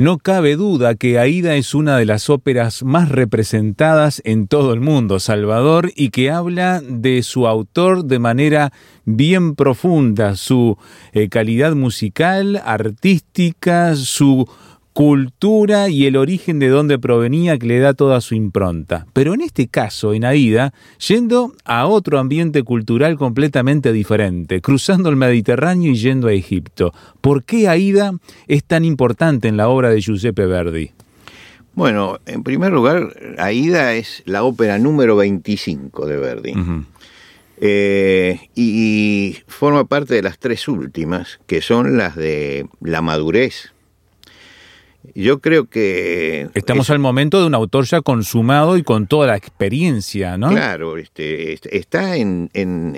No 0.00 0.16
cabe 0.16 0.56
duda 0.56 0.94
que 0.94 1.18
Aida 1.18 1.56
es 1.56 1.74
una 1.74 1.98
de 1.98 2.06
las 2.06 2.30
óperas 2.30 2.82
más 2.82 3.10
representadas 3.10 4.22
en 4.24 4.48
todo 4.48 4.72
el 4.72 4.80
mundo, 4.80 5.20
Salvador, 5.20 5.92
y 5.94 6.08
que 6.08 6.30
habla 6.30 6.80
de 6.80 7.22
su 7.22 7.46
autor 7.46 8.06
de 8.06 8.18
manera 8.18 8.72
bien 9.04 9.54
profunda, 9.54 10.36
su 10.36 10.78
eh, 11.12 11.28
calidad 11.28 11.74
musical, 11.74 12.62
artística, 12.64 13.94
su 13.94 14.48
cultura 15.00 15.88
y 15.88 16.04
el 16.04 16.14
origen 16.14 16.58
de 16.58 16.68
donde 16.68 16.98
provenía 16.98 17.56
que 17.56 17.66
le 17.66 17.78
da 17.78 17.94
toda 17.94 18.20
su 18.20 18.34
impronta. 18.34 19.06
Pero 19.14 19.32
en 19.32 19.40
este 19.40 19.66
caso, 19.66 20.12
en 20.12 20.26
Aida, 20.26 20.74
yendo 21.08 21.54
a 21.64 21.86
otro 21.86 22.18
ambiente 22.18 22.62
cultural 22.64 23.16
completamente 23.16 23.94
diferente, 23.94 24.60
cruzando 24.60 25.08
el 25.08 25.16
Mediterráneo 25.16 25.92
y 25.92 25.94
yendo 25.94 26.28
a 26.28 26.34
Egipto. 26.34 26.92
¿Por 27.22 27.44
qué 27.44 27.66
Aida 27.66 28.12
es 28.46 28.62
tan 28.62 28.84
importante 28.84 29.48
en 29.48 29.56
la 29.56 29.70
obra 29.70 29.88
de 29.88 30.02
Giuseppe 30.02 30.44
Verdi? 30.44 30.90
Bueno, 31.72 32.18
en 32.26 32.42
primer 32.42 32.70
lugar, 32.70 33.16
Aida 33.38 33.94
es 33.94 34.22
la 34.26 34.42
ópera 34.42 34.78
número 34.78 35.16
25 35.16 36.04
de 36.04 36.16
Verdi. 36.18 36.52
Eh, 37.62 38.38
y 38.54 39.38
forma 39.46 39.86
parte 39.86 40.16
de 40.16 40.22
las 40.22 40.38
tres 40.38 40.68
últimas, 40.68 41.40
que 41.46 41.62
son 41.62 41.96
las 41.96 42.16
de 42.16 42.66
la 42.82 43.00
madurez 43.00 43.72
yo 45.14 45.40
creo 45.40 45.66
que... 45.66 46.48
Estamos 46.54 46.90
al 46.90 46.98
momento 46.98 47.40
de 47.40 47.46
un 47.46 47.54
autor 47.54 47.86
ya 47.86 48.00
consumado 48.02 48.76
y 48.76 48.82
con 48.82 49.06
toda 49.06 49.28
la 49.28 49.36
experiencia, 49.36 50.36
¿no? 50.36 50.50
Claro, 50.50 50.98
este, 50.98 51.52
este 51.52 51.78
está 51.78 52.16
en, 52.16 52.50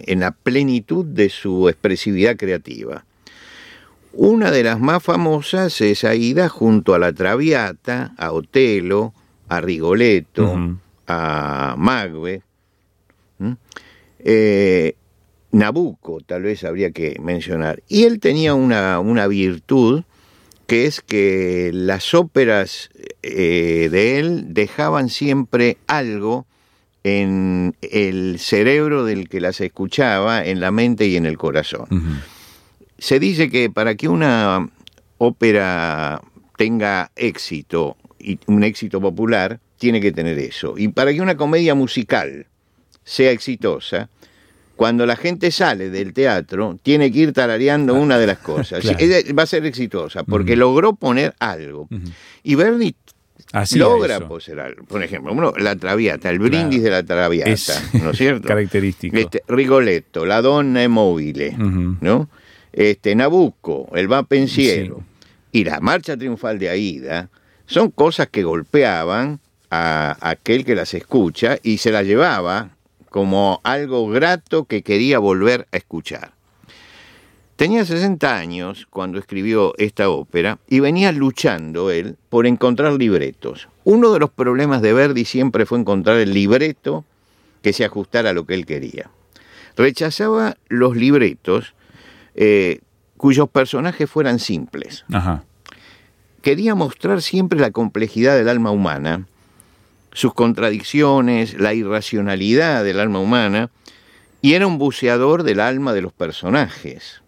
la 0.06 0.33
plenitud 0.33 1.05
de 1.05 1.28
su 1.28 1.69
expresividad 1.69 2.36
creativa. 2.36 3.05
Una 4.12 4.50
de 4.50 4.62
las 4.62 4.78
más 4.78 5.03
famosas 5.03 5.80
es 5.80 6.05
Aida 6.05 6.48
junto 6.48 6.95
a 6.95 6.98
la 6.98 7.12
Traviata, 7.12 8.12
a 8.19 8.33
Otelo, 8.33 9.14
a 9.48 9.61
Rigoletto, 9.61 10.77
a 11.06 11.75
Magbe. 11.78 12.42
Eh, 14.19 14.95
Nabucco 15.53 16.20
tal 16.20 16.42
vez 16.42 16.64
habría 16.64 16.91
que 16.91 17.17
mencionar. 17.20 17.83
Y 17.89 18.05
él 18.05 18.20
tenía 18.20 18.55
una, 18.55 19.00
una 19.00 19.27
virtud 19.28 20.05
que 20.66 20.86
es 20.86 21.00
que 21.00 21.70
las 21.72 22.14
óperas 22.14 22.91
eh, 23.22 23.88
de 23.91 24.18
él 24.18 24.55
dejaban 24.55 25.08
siempre 25.08 25.77
algo 25.86 26.46
en 27.05 27.74
el 27.82 28.38
cerebro 28.38 29.05
del 29.05 29.28
que 29.28 29.40
las 29.40 29.60
escuchaba, 29.60 30.44
en 30.44 30.60
la 30.60 30.70
mente 30.70 31.06
y 31.06 31.16
en 31.16 31.27
el 31.27 31.36
corazón. 31.36 31.86
Se 32.98 33.18
dice 33.18 33.50
que 33.50 33.70
para 33.70 33.96
que 33.96 34.08
una 34.08 34.70
ópera 35.18 36.22
tenga 36.56 37.10
éxito, 37.16 37.96
y 38.18 38.38
un 38.46 38.62
éxito 38.62 39.00
popular, 39.00 39.58
tiene 39.78 40.00
que 40.00 40.12
tener 40.12 40.38
eso. 40.38 40.74
Y 40.77 40.88
para 40.88 41.12
que 41.12 41.20
una 41.20 41.36
comedia 41.36 41.74
musical 41.74 42.46
sea 43.05 43.33
exitosa, 43.33 44.08
cuando 44.77 45.06
la 45.06 45.16
gente 45.16 45.50
sale 45.50 45.90
del 45.90 46.12
teatro, 46.12 46.78
tiene 46.83 47.12
que 47.12 47.18
ir 47.20 47.33
tarareando 47.33 47.94
una 47.94 48.18
de 48.18 48.27
las 48.27 48.38
cosas. 48.38 48.84
va 48.84 49.42
a 49.42 49.46
ser 49.46 49.66
exitosa, 49.66 50.24
porque 50.24 50.56
logró 50.56 50.94
poner 50.94 51.34
algo. 51.38 51.88
Y 52.42 52.55
Verdi 52.55 52.94
logra 53.77 54.27
poner 54.27 54.61
algo. 54.61 54.84
Por 54.84 55.02
ejemplo, 55.02 55.55
la 55.58 55.77
Traviata, 55.77 56.30
el 56.30 56.38
brindis 56.38 56.82
de 56.82 56.90
la 56.90 57.02
Traviata, 57.02 57.82
¿no 58.02 58.11
es 58.11 58.18
cierto? 58.18 58.48
Característico. 58.48 59.16
Este, 59.16 59.42
Rigoletto, 59.48 60.24
la 60.24 60.40
Donna 60.40 60.82
Immobile, 60.82 61.56
¿no? 62.00 62.28
Este, 62.72 63.14
Nabucco, 63.14 63.90
el 63.94 64.11
va 64.11 64.22
pensiero 64.22 65.05
y 65.52 65.64
la 65.64 65.80
marcha 65.80 66.16
triunfal 66.16 66.58
de 66.58 66.70
Aida 66.70 67.28
son 67.66 67.90
cosas 67.90 68.28
que 68.28 68.42
golpeaban 68.42 69.40
a 69.70 70.16
aquel 70.20 70.64
que 70.64 70.74
las 70.74 70.94
escucha 70.94 71.58
y 71.62 71.78
se 71.78 71.90
las 71.90 72.06
llevaba 72.06 72.70
como 73.12 73.61
algo 73.62 74.08
grato 74.08 74.64
que 74.64 74.83
quería 74.83 75.18
volver 75.18 75.68
a 75.70 75.77
escuchar. 75.77 76.33
Tenía 77.56 77.84
60 77.84 78.34
años 78.34 78.89
cuando 78.89 79.18
escribió 79.18 79.74
esta 79.77 80.08
ópera 80.08 80.58
y 80.67 80.80
venía 80.80 81.12
luchando 81.12 81.90
él 81.90 82.17
por 82.30 82.46
encontrar 82.46 82.95
libretos. 82.95 83.68
Uno 83.84 84.12
de 84.12 84.18
los 84.18 84.30
problemas 84.30 84.80
de 84.80 84.95
Verdi 84.95 85.27
siempre 85.27 85.67
fue 85.67 85.78
encontrar 85.78 86.17
el 86.17 86.33
libreto 86.33 87.05
que 87.61 87.74
se 87.74 87.84
ajustara 87.84 88.30
a 88.30 88.33
lo 88.33 88.46
que 88.46 88.55
él 88.55 88.64
quería. 88.64 89.11
Rechazaba 89.77 90.56
los 90.68 90.96
libretos 90.96 91.74
eh, 92.34 92.80
cuyos 93.18 93.48
personajes 93.50 94.08
fueran 94.11 94.39
simples. 94.39 95.05
Quería 96.40 96.74
mostrar 96.74 97.20
siempre 97.20 97.61
la 97.61 97.73
complejidad 97.73 98.36
del 98.36 98.48
alma 98.48 98.70
humana 98.70 99.27
sus 100.12 100.34
contradicciones, 100.34 101.55
la 101.58 101.74
irracionalidad 101.74 102.84
del 102.84 103.00
alma 103.00 103.18
humana, 103.18 103.70
y 104.40 104.55
era 104.55 104.67
un 104.67 104.78
buceador 104.78 105.42
del 105.42 105.61
alma 105.61 105.92
de 105.92 106.02
los 106.02 106.12
personajes. 106.12 107.23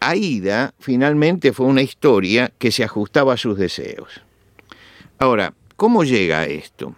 Aida 0.00 0.74
finalmente 0.78 1.52
fue 1.52 1.66
una 1.66 1.82
historia 1.82 2.52
que 2.58 2.70
se 2.70 2.84
ajustaba 2.84 3.34
a 3.34 3.36
sus 3.36 3.58
deseos. 3.58 4.22
Ahora, 5.18 5.54
¿cómo 5.76 6.04
llega 6.04 6.40
a 6.40 6.46
esto? 6.46 6.94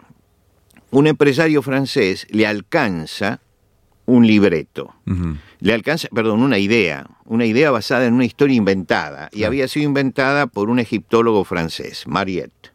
Un 0.91 1.07
empresario 1.07 1.63
francés 1.63 2.27
le 2.31 2.47
alcanza 2.47 3.41
un 4.07 4.27
libreto, 4.27 4.95
le 5.61 5.75
alcanza, 5.75 6.09
perdón, 6.09 6.43
una 6.43 6.59
idea, 6.59 7.07
una 7.27 7.45
idea 7.45 7.71
basada 7.71 8.07
en 8.07 8.15
una 8.15 8.25
historia 8.25 8.57
inventada, 8.57 9.29
y 9.33 9.45
había 9.45 9.69
sido 9.69 9.85
inventada 9.85 10.47
por 10.47 10.71
un 10.71 10.79
egiptólogo 10.79 11.45
francés, 11.45 12.07
Mariette. 12.07 12.73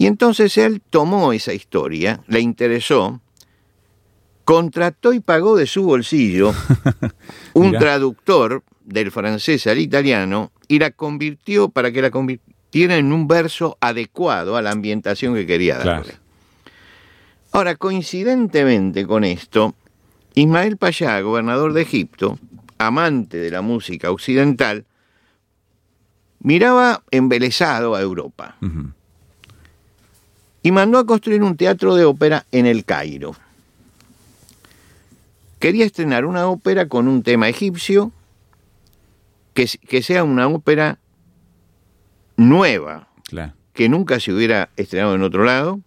Y 0.00 0.06
entonces 0.06 0.56
él 0.56 0.80
tomó 0.88 1.34
esa 1.34 1.52
historia, 1.52 2.22
le 2.26 2.40
interesó, 2.40 3.20
contrató 4.46 5.12
y 5.12 5.20
pagó 5.20 5.56
de 5.56 5.66
su 5.66 5.82
bolsillo 5.82 6.54
un 7.52 7.72
traductor 7.72 8.62
del 8.82 9.10
francés 9.10 9.66
al 9.66 9.78
italiano 9.78 10.52
y 10.68 10.78
la 10.78 10.90
convirtió 10.90 11.68
para 11.68 11.92
que 11.92 12.00
la 12.00 12.10
convirtiera 12.10 12.96
en 12.96 13.12
un 13.12 13.28
verso 13.28 13.76
adecuado 13.78 14.56
a 14.56 14.62
la 14.62 14.70
ambientación 14.70 15.34
que 15.34 15.46
quería 15.46 15.76
darle. 15.76 16.14
Ahora, 17.52 17.76
coincidentemente 17.76 19.06
con 19.06 19.22
esto, 19.22 19.74
Ismael 20.32 20.78
Payá, 20.78 21.20
gobernador 21.20 21.74
de 21.74 21.82
Egipto, 21.82 22.38
amante 22.78 23.36
de 23.36 23.50
la 23.50 23.60
música 23.60 24.10
occidental, 24.10 24.86
miraba 26.38 27.02
embelesado 27.10 27.94
a 27.94 28.00
Europa 28.00 28.56
y 30.62 30.72
mandó 30.72 30.98
a 30.98 31.06
construir 31.06 31.42
un 31.42 31.56
teatro 31.56 31.94
de 31.94 32.04
ópera 32.04 32.46
en 32.52 32.66
el 32.66 32.84
Cairo. 32.84 33.34
Quería 35.58 35.84
estrenar 35.84 36.24
una 36.24 36.48
ópera 36.48 36.88
con 36.88 37.08
un 37.08 37.22
tema 37.22 37.48
egipcio, 37.48 38.12
que, 39.54 39.66
que 39.88 40.02
sea 40.02 40.24
una 40.24 40.48
ópera 40.48 40.98
nueva, 42.36 43.08
que 43.74 43.88
nunca 43.88 44.20
se 44.20 44.32
hubiera 44.32 44.70
estrenado 44.76 45.14
en 45.14 45.22
otro 45.22 45.44
lado, 45.44 45.80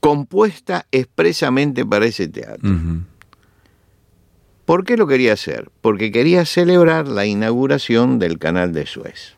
compuesta 0.00 0.86
expresamente 0.90 1.84
para 1.84 2.06
ese 2.06 2.28
teatro. 2.28 2.70
¿Por 4.64 4.84
qué 4.84 4.96
lo 4.96 5.06
quería 5.06 5.32
hacer? 5.32 5.70
Porque 5.80 6.12
quería 6.12 6.44
celebrar 6.44 7.08
la 7.08 7.24
inauguración 7.24 8.18
del 8.18 8.38
canal 8.38 8.72
de 8.72 8.86
Suez. 8.86 9.37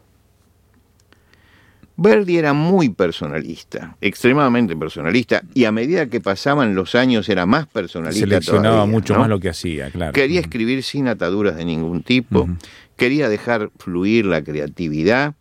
Verdi 2.03 2.39
era 2.39 2.55
muy 2.55 2.89
personalista, 2.89 3.95
extremadamente 4.01 4.75
personalista, 4.75 5.43
y 5.53 5.65
a 5.67 5.73
medida 5.73 6.07
que 6.07 6.19
pasaban 6.19 6.75
los 6.75 6.95
años 6.95 7.29
era 7.29 7.45
más 7.45 7.67
personalista. 7.67 8.27
Seleccionaba 8.27 8.87
mucho 8.87 9.15
más 9.17 9.29
lo 9.29 9.39
que 9.39 9.51
hacía, 9.51 9.91
claro. 9.91 10.15
Quería 10.15 10.41
escribir 10.41 10.83
sin 10.83 11.09
ataduras 11.09 11.57
de 11.57 11.67
ningún 11.67 12.03
tipo, 12.03 12.49
quería 12.97 13.29
dejar 13.29 13.71
fluir 13.79 14.25
la 14.25 14.43
creatividad, 14.43 15.35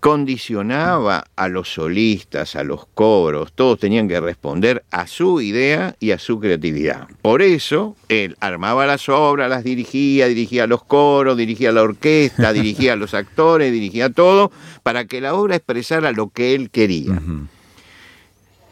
condicionaba 0.00 1.24
a 1.36 1.48
los 1.48 1.74
solistas, 1.74 2.56
a 2.56 2.64
los 2.64 2.86
coros, 2.86 3.52
todos 3.52 3.78
tenían 3.78 4.08
que 4.08 4.18
responder 4.18 4.82
a 4.90 5.06
su 5.06 5.42
idea 5.42 5.94
y 6.00 6.12
a 6.12 6.18
su 6.18 6.40
creatividad. 6.40 7.06
Por 7.20 7.42
eso 7.42 7.96
él 8.08 8.36
armaba 8.40 8.86
las 8.86 9.10
obras, 9.10 9.50
las 9.50 9.62
dirigía, 9.62 10.26
dirigía 10.26 10.66
los 10.66 10.82
coros, 10.84 11.36
dirigía 11.36 11.70
la 11.70 11.82
orquesta, 11.82 12.52
dirigía 12.54 12.94
a 12.94 12.96
los 12.96 13.12
actores, 13.12 13.70
dirigía 13.72 14.08
todo, 14.08 14.50
para 14.82 15.04
que 15.04 15.20
la 15.20 15.34
obra 15.34 15.56
expresara 15.56 16.12
lo 16.12 16.30
que 16.30 16.54
él 16.54 16.70
quería. 16.70 17.20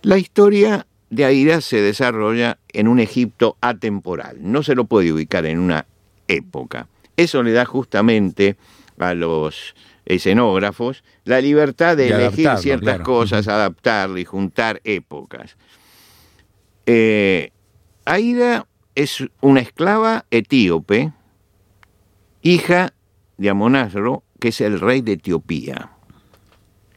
La 0.00 0.16
historia 0.16 0.86
de 1.10 1.26
Aida 1.26 1.60
se 1.60 1.82
desarrolla 1.82 2.58
en 2.72 2.88
un 2.88 3.00
Egipto 3.00 3.58
atemporal, 3.60 4.38
no 4.40 4.62
se 4.62 4.74
lo 4.74 4.86
puede 4.86 5.12
ubicar 5.12 5.44
en 5.44 5.58
una 5.58 5.84
época. 6.26 6.88
Eso 7.18 7.42
le 7.42 7.52
da 7.52 7.66
justamente 7.66 8.56
a 8.98 9.14
los 9.14 9.74
escenógrafos 10.08 11.04
la 11.24 11.40
libertad 11.40 11.96
de 11.96 12.08
elegir 12.08 12.48
ciertas 12.58 13.00
cosas, 13.00 13.46
adaptarlo 13.46 14.18
y 14.18 14.24
juntar 14.24 14.80
épocas. 14.82 15.56
Eh, 16.86 17.52
Aida 18.06 18.66
es 18.94 19.22
una 19.42 19.60
esclava 19.60 20.24
etíope, 20.30 21.12
hija 22.40 22.94
de 23.36 23.50
Amonasro, 23.50 24.24
que 24.40 24.48
es 24.48 24.60
el 24.62 24.80
rey 24.80 25.02
de 25.02 25.12
Etiopía. 25.12 25.90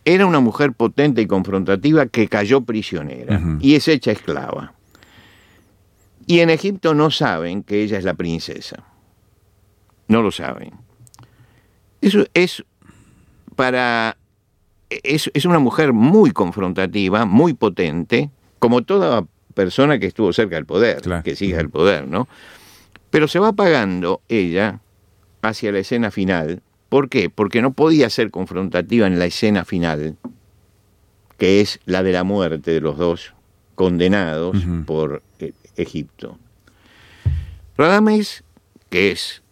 Era 0.06 0.26
una 0.26 0.40
mujer 0.40 0.72
potente 0.72 1.22
y 1.22 1.28
confrontativa 1.28 2.08
que 2.08 2.28
cayó 2.28 2.62
prisionera 2.62 3.40
y 3.60 3.76
es 3.76 3.88
hecha 3.88 4.12
esclava. 4.12 4.74
Y 6.26 6.40
en 6.40 6.50
Egipto 6.50 6.94
no 6.94 7.12
saben 7.12 7.62
que 7.62 7.84
ella 7.84 7.98
es 7.98 8.06
la 8.06 8.14
princesa. 8.14 8.84
No 10.08 10.22
lo 10.22 10.32
saben. 10.32 10.72
Eso 12.00 12.26
es 12.34 12.64
para... 13.62 14.18
Es, 14.90 15.30
una 15.46 15.60
mujer 15.60 15.94
muy 15.94 16.32
confrontativa, 16.32 17.26
muy 17.26 17.54
potente, 17.54 18.32
como 18.58 18.82
toda 18.82 19.28
persona 19.54 20.00
que 20.00 20.08
estuvo 20.08 20.34
cerca 20.34 20.56
del 20.56 20.66
poder, 20.66 21.04
que 21.24 21.36
sigue 21.36 21.60
el 21.60 21.70
poder, 21.70 22.08
¿no? 22.08 22.28
Pero 23.12 23.28
se 23.28 23.38
va 23.38 23.50
apagando 23.50 24.22
ella 24.30 24.80
hacia 25.44 25.72
la 25.72 25.78
escena 25.78 26.10
final. 26.10 26.64
¿Por 26.90 27.08
qué? 27.08 27.30
Porque 27.30 27.62
no 27.62 27.74
podía 27.74 28.10
ser 28.10 28.32
confrontativa 28.32 29.06
en 29.06 29.20
la 29.20 29.26
escena 29.26 29.64
final, 29.64 30.18
que 31.38 31.62
es 31.62 31.80
la 31.86 32.02
de 32.02 32.14
la 32.14 32.24
muerte 32.24 32.72
de 32.72 32.82
los 32.82 32.98
dos 32.98 33.36
condenados 33.76 34.58
por 34.88 35.22
eh, 35.38 35.54
Egipto. 35.76 36.40
Radames, 37.78 38.44
que 38.90 39.12
es 39.12 39.44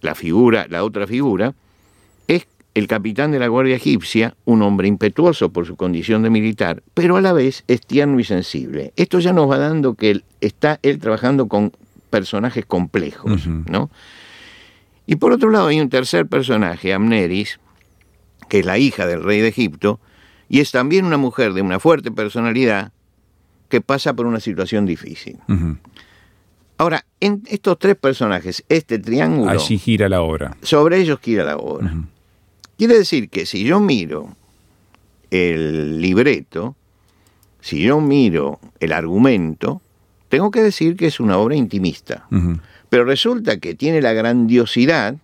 la 0.00 0.14
figura, 0.14 0.66
la 0.70 0.82
otra 0.82 1.06
figura, 1.06 1.54
el 2.78 2.86
capitán 2.86 3.30
de 3.32 3.38
la 3.38 3.48
Guardia 3.48 3.76
Egipcia, 3.76 4.36
un 4.44 4.62
hombre 4.62 4.88
impetuoso 4.88 5.50
por 5.52 5.66
su 5.66 5.76
condición 5.76 6.22
de 6.22 6.30
militar, 6.30 6.82
pero 6.94 7.16
a 7.16 7.20
la 7.20 7.32
vez 7.32 7.64
es 7.66 7.80
tierno 7.80 8.20
y 8.20 8.24
sensible. 8.24 8.92
Esto 8.96 9.18
ya 9.18 9.32
nos 9.32 9.50
va 9.50 9.58
dando 9.58 9.94
que 9.94 10.22
está 10.40 10.78
él 10.82 10.98
trabajando 10.98 11.48
con 11.48 11.72
personajes 12.10 12.64
complejos, 12.66 13.46
¿no? 13.46 13.90
Y 15.06 15.16
por 15.16 15.32
otro 15.32 15.50
lado 15.50 15.68
hay 15.68 15.80
un 15.80 15.88
tercer 15.88 16.26
personaje, 16.26 16.92
Amneris, 16.92 17.58
que 18.48 18.60
es 18.60 18.66
la 18.66 18.78
hija 18.78 19.06
del 19.06 19.22
rey 19.22 19.40
de 19.40 19.48
Egipto, 19.48 20.00
y 20.48 20.60
es 20.60 20.70
también 20.70 21.04
una 21.04 21.16
mujer 21.16 21.52
de 21.54 21.62
una 21.62 21.80
fuerte 21.80 22.10
personalidad 22.10 22.92
que 23.68 23.80
pasa 23.80 24.14
por 24.14 24.26
una 24.26 24.40
situación 24.40 24.86
difícil. 24.86 25.38
Ahora, 26.78 27.04
en 27.20 27.42
estos 27.48 27.78
tres 27.78 27.96
personajes, 27.96 28.64
este 28.68 28.98
triángulo... 28.98 29.50
Allí 29.50 29.78
gira 29.78 30.08
la 30.08 30.22
obra. 30.22 30.56
Sobre 30.62 30.98
ellos 30.98 31.18
gira 31.20 31.44
la 31.44 31.56
obra. 31.56 31.92
Quiere 32.78 32.96
decir 32.96 33.28
que 33.28 33.44
si 33.44 33.64
yo 33.64 33.80
miro 33.80 34.36
el 35.32 36.00
libreto, 36.00 36.76
si 37.60 37.82
yo 37.82 38.00
miro 38.00 38.60
el 38.78 38.92
argumento, 38.92 39.82
tengo 40.28 40.52
que 40.52 40.62
decir 40.62 40.96
que 40.96 41.08
es 41.08 41.18
una 41.18 41.38
obra 41.38 41.56
intimista. 41.56 42.28
Pero 42.88 43.04
resulta 43.04 43.58
que 43.58 43.74
tiene 43.74 44.00
la 44.00 44.12
grandiosidad 44.12 45.16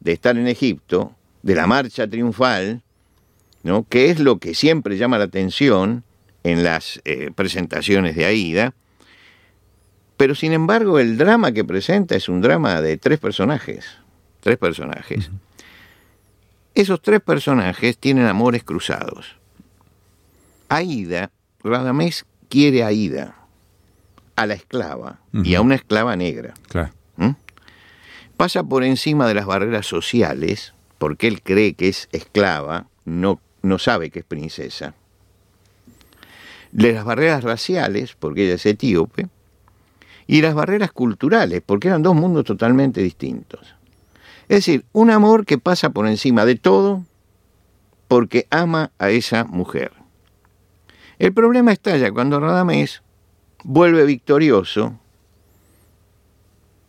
de 0.00 0.12
estar 0.12 0.38
en 0.38 0.48
Egipto, 0.48 1.12
de 1.42 1.54
la 1.54 1.66
marcha 1.66 2.08
triunfal, 2.08 2.82
¿no? 3.62 3.84
que 3.86 4.08
es 4.08 4.18
lo 4.18 4.38
que 4.38 4.54
siempre 4.54 4.96
llama 4.96 5.18
la 5.18 5.24
atención 5.24 6.02
en 6.44 6.64
las 6.64 7.02
eh, 7.04 7.30
presentaciones 7.34 8.16
de 8.16 8.24
Aida, 8.24 8.72
pero 10.16 10.34
sin 10.34 10.54
embargo 10.54 10.98
el 10.98 11.18
drama 11.18 11.52
que 11.52 11.62
presenta 11.62 12.16
es 12.16 12.30
un 12.30 12.40
drama 12.40 12.80
de 12.80 12.96
tres 12.96 13.18
personajes, 13.18 13.84
tres 14.40 14.56
personajes. 14.56 15.30
Esos 16.76 17.00
tres 17.00 17.22
personajes 17.22 17.96
tienen 17.96 18.26
amores 18.26 18.62
cruzados. 18.62 19.36
Aida, 20.68 21.30
Radamés 21.64 22.26
quiere 22.50 22.82
a 22.82 22.88
Aida, 22.88 23.34
a 24.36 24.44
la 24.44 24.52
esclava, 24.52 25.18
y 25.32 25.54
a 25.54 25.62
una 25.62 25.76
esclava 25.76 26.16
negra. 26.16 26.52
¿Mm? 27.16 27.30
Pasa 28.36 28.62
por 28.62 28.84
encima 28.84 29.26
de 29.26 29.32
las 29.32 29.46
barreras 29.46 29.86
sociales, 29.86 30.74
porque 30.98 31.28
él 31.28 31.40
cree 31.40 31.72
que 31.72 31.88
es 31.88 32.10
esclava, 32.12 32.88
no, 33.06 33.40
no 33.62 33.78
sabe 33.78 34.10
que 34.10 34.18
es 34.18 34.26
princesa. 34.26 34.92
De 36.72 36.92
las 36.92 37.06
barreras 37.06 37.42
raciales, 37.42 38.14
porque 38.20 38.44
ella 38.44 38.56
es 38.56 38.66
etíope, 38.66 39.28
y 40.26 40.42
las 40.42 40.54
barreras 40.54 40.92
culturales, 40.92 41.62
porque 41.64 41.88
eran 41.88 42.02
dos 42.02 42.14
mundos 42.14 42.44
totalmente 42.44 43.00
distintos. 43.00 43.75
Es 44.48 44.58
decir, 44.58 44.84
un 44.92 45.10
amor 45.10 45.44
que 45.44 45.58
pasa 45.58 45.90
por 45.90 46.06
encima 46.06 46.44
de 46.44 46.54
todo 46.54 47.04
porque 48.08 48.46
ama 48.50 48.92
a 48.98 49.10
esa 49.10 49.44
mujer. 49.44 49.92
El 51.18 51.32
problema 51.32 51.72
estalla 51.72 52.12
cuando 52.12 52.38
Radamés 52.38 53.02
vuelve 53.64 54.04
victorioso 54.04 54.98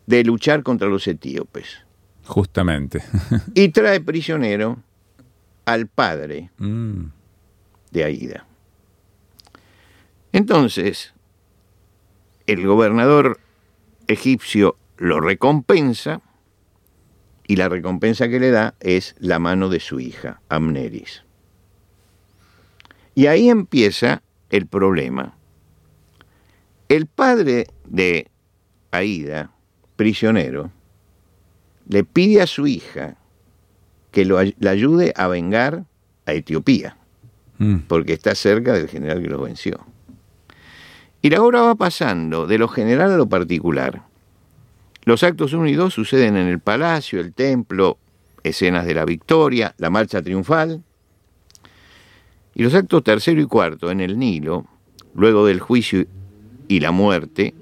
de 0.05 0.23
luchar 0.23 0.63
contra 0.63 0.87
los 0.87 1.07
etíopes. 1.07 1.79
Justamente. 2.25 3.03
y 3.55 3.69
trae 3.69 4.01
prisionero 4.01 4.77
al 5.65 5.87
padre 5.87 6.51
mm. 6.57 7.05
de 7.91 8.03
Aida. 8.03 8.45
Entonces, 10.31 11.13
el 12.45 12.65
gobernador 12.65 13.39
egipcio 14.07 14.77
lo 14.97 15.19
recompensa 15.19 16.21
y 17.47 17.55
la 17.55 17.69
recompensa 17.69 18.27
que 18.27 18.39
le 18.39 18.51
da 18.51 18.75
es 18.79 19.15
la 19.19 19.39
mano 19.39 19.69
de 19.69 19.79
su 19.79 19.99
hija, 19.99 20.41
Amneris. 20.49 21.23
Y 23.15 23.27
ahí 23.27 23.49
empieza 23.49 24.21
el 24.49 24.67
problema. 24.67 25.35
El 26.89 27.07
padre 27.07 27.67
de 27.85 28.27
Aida, 28.91 29.51
prisionero, 29.95 30.71
le 31.87 32.03
pide 32.03 32.41
a 32.41 32.47
su 32.47 32.67
hija 32.67 33.17
que 34.11 34.25
lo, 34.25 34.41
le 34.41 34.69
ayude 34.69 35.13
a 35.15 35.27
vengar 35.27 35.85
a 36.25 36.33
Etiopía, 36.33 36.97
mm. 37.57 37.77
porque 37.87 38.13
está 38.13 38.35
cerca 38.35 38.73
del 38.73 38.89
general 38.89 39.21
que 39.21 39.29
lo 39.29 39.41
venció. 39.41 39.85
Y 41.21 41.29
la 41.29 41.41
obra 41.41 41.61
va 41.61 41.75
pasando 41.75 42.45
de 42.45 42.57
lo 42.57 42.67
general 42.67 43.11
a 43.11 43.17
lo 43.17 43.27
particular. 43.27 44.03
Los 45.07 45.23
actos 45.23 45.53
1 45.53 45.69
y 45.69 45.73
2 45.73 45.93
suceden 45.93 46.35
en 46.35 46.47
el 46.47 46.59
palacio, 46.59 47.21
el 47.21 47.31
templo, 47.33 47.97
escenas 48.43 48.85
de 48.85 48.93
la 48.93 49.05
victoria, 49.05 49.73
la 49.77 49.89
marcha 49.89 50.21
triunfal. 50.21 50.83
Y 52.53 52.63
los 52.63 52.73
actos 52.73 53.05
tercero 53.05 53.39
y 53.39 53.45
cuarto 53.45 53.89
en 53.89 54.01
el 54.01 54.19
Nilo, 54.19 54.67
luego 55.15 55.45
del 55.45 55.61
juicio 55.61 56.05
y 56.67 56.81
la 56.81 56.91
muerte, 56.91 57.53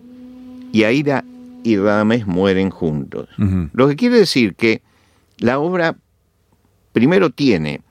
y 0.71 0.85
Aida 0.85 1.23
y 1.63 1.77
Radamés 1.77 2.25
mueren 2.25 2.71
juntos. 2.71 3.29
Lo 3.73 3.87
que 3.89 3.95
quiere 3.95 4.17
decir 4.17 4.55
que 4.55 4.81
la 5.37 5.59
obra 5.59 5.95
primero 6.93 7.29
tiene 7.29 7.81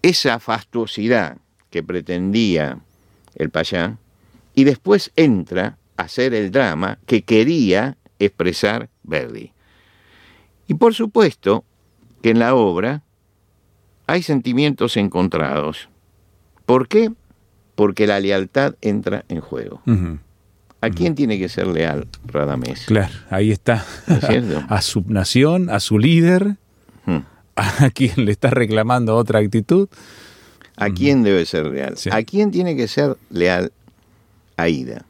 esa 0.00 0.40
fastuosidad 0.40 1.36
que 1.68 1.82
pretendía 1.82 2.78
el 3.34 3.50
payá, 3.50 3.98
y 4.54 4.64
después 4.64 5.12
entra 5.14 5.76
a 5.98 6.04
hacer 6.04 6.32
el 6.32 6.50
drama 6.50 6.98
que 7.04 7.20
quería 7.20 7.98
expresar 8.18 8.88
Verdi. 9.02 9.52
Y 10.66 10.74
por 10.74 10.94
supuesto 10.94 11.64
que 12.22 12.30
en 12.30 12.38
la 12.38 12.54
obra 12.54 13.02
hay 14.06 14.22
sentimientos 14.22 14.96
encontrados. 14.96 15.88
¿Por 16.66 16.88
qué? 16.88 17.12
Porque 17.74 18.06
la 18.06 18.20
lealtad 18.20 18.74
entra 18.80 19.24
en 19.28 19.40
juego. 19.40 19.82
¿A 20.80 20.90
quién 20.90 21.14
tiene 21.14 21.38
que 21.38 21.48
ser 21.48 21.66
leal 21.66 22.06
Radamés? 22.26 22.84
Claro, 22.86 23.14
ahí 23.30 23.50
está. 23.50 23.84
a 24.68 24.82
su 24.82 25.04
nación, 25.06 25.70
a 25.70 25.80
su 25.80 25.98
líder, 25.98 26.56
a 27.56 27.90
quien 27.90 28.24
le 28.24 28.32
está 28.32 28.50
reclamando 28.50 29.16
otra 29.16 29.38
actitud. 29.40 29.88
¿A 30.76 30.90
quién 30.90 31.22
debe 31.22 31.46
ser 31.46 31.66
leal? 31.66 31.94
¿A 32.10 32.22
quién 32.22 32.50
tiene 32.50 32.76
que 32.76 32.88
ser 32.88 33.16
leal 33.30 33.72
Aida? 34.56 35.04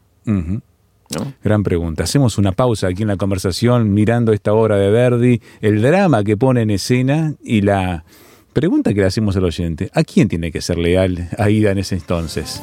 Gran 1.42 1.62
pregunta. 1.62 2.04
Hacemos 2.04 2.38
una 2.38 2.52
pausa 2.52 2.88
aquí 2.88 3.02
en 3.02 3.08
la 3.08 3.16
conversación 3.16 3.92
mirando 3.92 4.32
esta 4.32 4.52
obra 4.52 4.76
de 4.76 4.90
Verdi, 4.90 5.40
el 5.61 5.82
drama 5.82 6.25
que 6.25 6.37
pone 6.37 6.62
en 6.62 6.70
escena 6.70 7.34
y 7.42 7.61
la 7.61 8.04
Pregunta 8.54 8.94
que 8.94 9.00
le 9.00 9.06
hacemos 9.06 9.37
al 9.37 9.42
oyente, 9.42 9.90
¿a 9.94 10.04
quién 10.04 10.28
tiene 10.28 10.52
que 10.52 10.61
ser 10.61 10.78
leal 10.78 11.28
Aida 11.38 11.73
en 11.73 11.78
ese 11.78 11.96
entonces? 11.96 12.62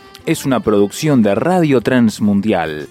es 0.25 0.45
una 0.45 0.59
producción 0.59 1.21
de 1.23 1.35
Radio 1.35 1.81
Transmundial. 1.81 2.89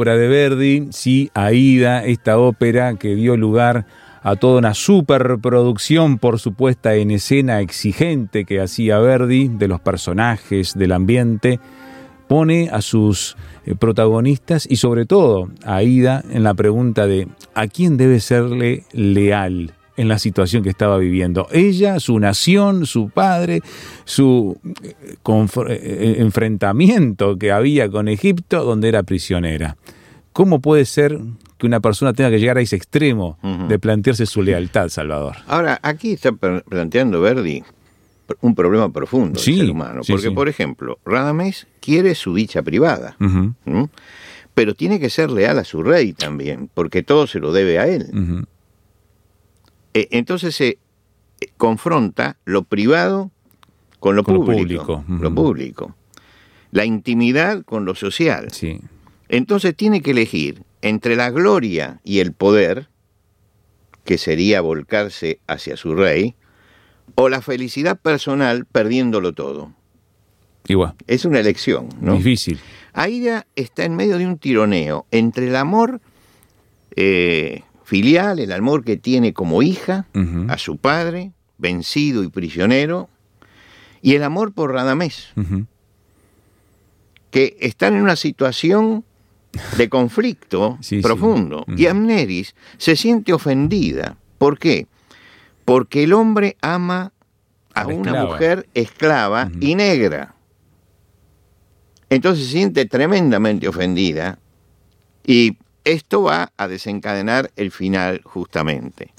Obra 0.00 0.16
de 0.16 0.28
Verdi, 0.28 0.88
sí, 0.92 1.30
Aida, 1.34 2.06
esta 2.06 2.38
ópera 2.38 2.94
que 2.94 3.14
dio 3.14 3.36
lugar 3.36 3.84
a 4.22 4.36
toda 4.36 4.58
una 4.58 4.72
superproducción, 4.72 6.16
por 6.16 6.38
supuesta, 6.38 6.94
en 6.94 7.10
escena 7.10 7.60
exigente 7.60 8.46
que 8.46 8.62
hacía 8.62 8.98
Verdi, 8.98 9.48
de 9.48 9.68
los 9.68 9.78
personajes, 9.78 10.72
del 10.72 10.92
ambiente, 10.92 11.60
pone 12.28 12.70
a 12.72 12.80
sus 12.80 13.36
eh, 13.66 13.74
protagonistas 13.74 14.66
y 14.70 14.76
sobre 14.76 15.04
todo 15.04 15.50
a 15.66 15.76
Aida 15.76 16.24
en 16.30 16.44
la 16.44 16.54
pregunta 16.54 17.06
de 17.06 17.28
¿a 17.54 17.66
quién 17.66 17.98
debe 17.98 18.20
serle 18.20 18.84
leal? 18.92 19.74
En 20.00 20.08
la 20.08 20.18
situación 20.18 20.62
que 20.62 20.70
estaba 20.70 20.96
viviendo. 20.96 21.46
Ella, 21.52 22.00
su 22.00 22.18
nación, 22.18 22.86
su 22.86 23.10
padre, 23.10 23.60
su 24.04 24.58
eh, 24.82 24.94
eh, 25.68 26.14
enfrentamiento 26.18 27.36
que 27.36 27.52
había 27.52 27.90
con 27.90 28.08
Egipto, 28.08 28.64
donde 28.64 28.88
era 28.88 29.02
prisionera. 29.02 29.76
¿Cómo 30.32 30.60
puede 30.60 30.86
ser 30.86 31.18
que 31.58 31.66
una 31.66 31.80
persona 31.80 32.14
tenga 32.14 32.30
que 32.30 32.38
llegar 32.38 32.56
a 32.56 32.62
ese 32.62 32.76
extremo 32.76 33.38
de 33.68 33.78
plantearse 33.78 34.24
su 34.24 34.42
lealtad, 34.42 34.88
Salvador? 34.88 35.36
Ahora, 35.46 35.78
aquí 35.82 36.12
está 36.12 36.32
planteando 36.32 37.20
Verdi 37.20 37.62
un 38.40 38.54
problema 38.54 38.90
profundo 38.90 39.40
del 39.40 39.56
ser 39.56 39.70
humano. 39.70 40.00
porque, 40.08 40.30
por 40.30 40.48
ejemplo, 40.48 40.98
Radamés 41.04 41.66
quiere 41.80 42.14
su 42.14 42.34
dicha 42.34 42.62
privada, 42.62 43.16
pero 44.54 44.74
tiene 44.74 44.98
que 44.98 45.10
ser 45.10 45.30
leal 45.30 45.58
a 45.58 45.64
su 45.64 45.82
rey 45.82 46.14
también, 46.14 46.70
porque 46.72 47.02
todo 47.02 47.26
se 47.26 47.38
lo 47.38 47.52
debe 47.52 47.78
a 47.78 47.86
él. 47.86 48.46
Eh, 49.94 50.08
entonces 50.10 50.54
se 50.54 50.68
eh, 50.68 50.78
confronta 51.56 52.36
lo 52.44 52.62
privado 52.64 53.30
con 53.98 54.16
lo 54.16 54.24
público. 54.24 55.04
Lo 55.08 55.34
público. 55.34 55.94
La 56.70 56.84
intimidad 56.84 57.64
con 57.64 57.84
lo 57.84 57.94
social. 57.94 58.48
Entonces 59.28 59.76
tiene 59.76 60.00
que 60.00 60.12
elegir 60.12 60.62
entre 60.82 61.16
la 61.16 61.30
gloria 61.30 62.00
y 62.04 62.20
el 62.20 62.32
poder, 62.32 62.88
que 64.04 64.18
sería 64.18 64.60
volcarse 64.60 65.40
hacia 65.46 65.76
su 65.76 65.94
rey, 65.94 66.34
o 67.16 67.28
la 67.28 67.42
felicidad 67.42 67.98
personal 67.98 68.64
perdiéndolo 68.64 69.32
todo. 69.32 69.72
Igual. 70.66 70.94
Es 71.06 71.24
una 71.24 71.40
elección, 71.40 71.88
¿no? 72.00 72.14
Difícil. 72.14 72.58
Aida 72.92 73.46
está 73.56 73.84
en 73.84 73.96
medio 73.96 74.18
de 74.18 74.26
un 74.26 74.38
tironeo 74.38 75.06
entre 75.10 75.48
el 75.48 75.56
amor 75.56 76.00
eh, 76.96 77.62
filial, 77.90 78.38
el 78.38 78.52
amor 78.52 78.84
que 78.84 78.96
tiene 78.96 79.32
como 79.32 79.62
hija 79.62 80.06
a 80.46 80.58
su 80.58 80.76
padre, 80.76 81.32
vencido 81.58 82.22
y 82.22 82.28
prisionero, 82.28 83.08
y 84.00 84.14
el 84.14 84.22
amor 84.22 84.52
por 84.52 84.72
Radamés, 84.72 85.30
que 87.32 87.56
están 87.58 87.96
en 87.96 88.02
una 88.02 88.14
situación 88.14 89.04
de 89.76 89.88
conflicto 89.88 90.78
profundo. 91.02 91.64
Y 91.76 91.88
Amneris 91.88 92.54
se 92.78 92.94
siente 92.94 93.32
ofendida. 93.32 94.16
¿Por 94.38 94.60
qué? 94.60 94.86
Porque 95.64 96.04
el 96.04 96.12
hombre 96.12 96.56
ama 96.62 97.12
a, 97.74 97.88
una 97.88 98.24
mujer 98.24 98.68
esclava 98.72 99.50
y 99.58 99.74
negra. 99.74 100.36
Entonces 102.08 102.46
se 102.46 102.52
siente 102.52 102.84
tremendamente 102.86 103.66
ofendida 103.66 104.38
y 105.26 105.56
esto 105.84 106.22
va 106.22 106.52
a 106.56 106.68
desencadenar 106.68 107.50
el 107.56 107.70
final 107.70 108.20
justamente. 108.24 109.12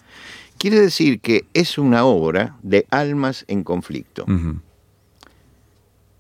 Quiere 0.58 0.80
decir 0.80 1.20
que 1.22 1.46
es 1.54 1.78
una 1.78 2.06
obra 2.06 2.58
de 2.62 2.86
almas 2.92 3.46
en 3.48 3.64
conflicto. 3.64 4.26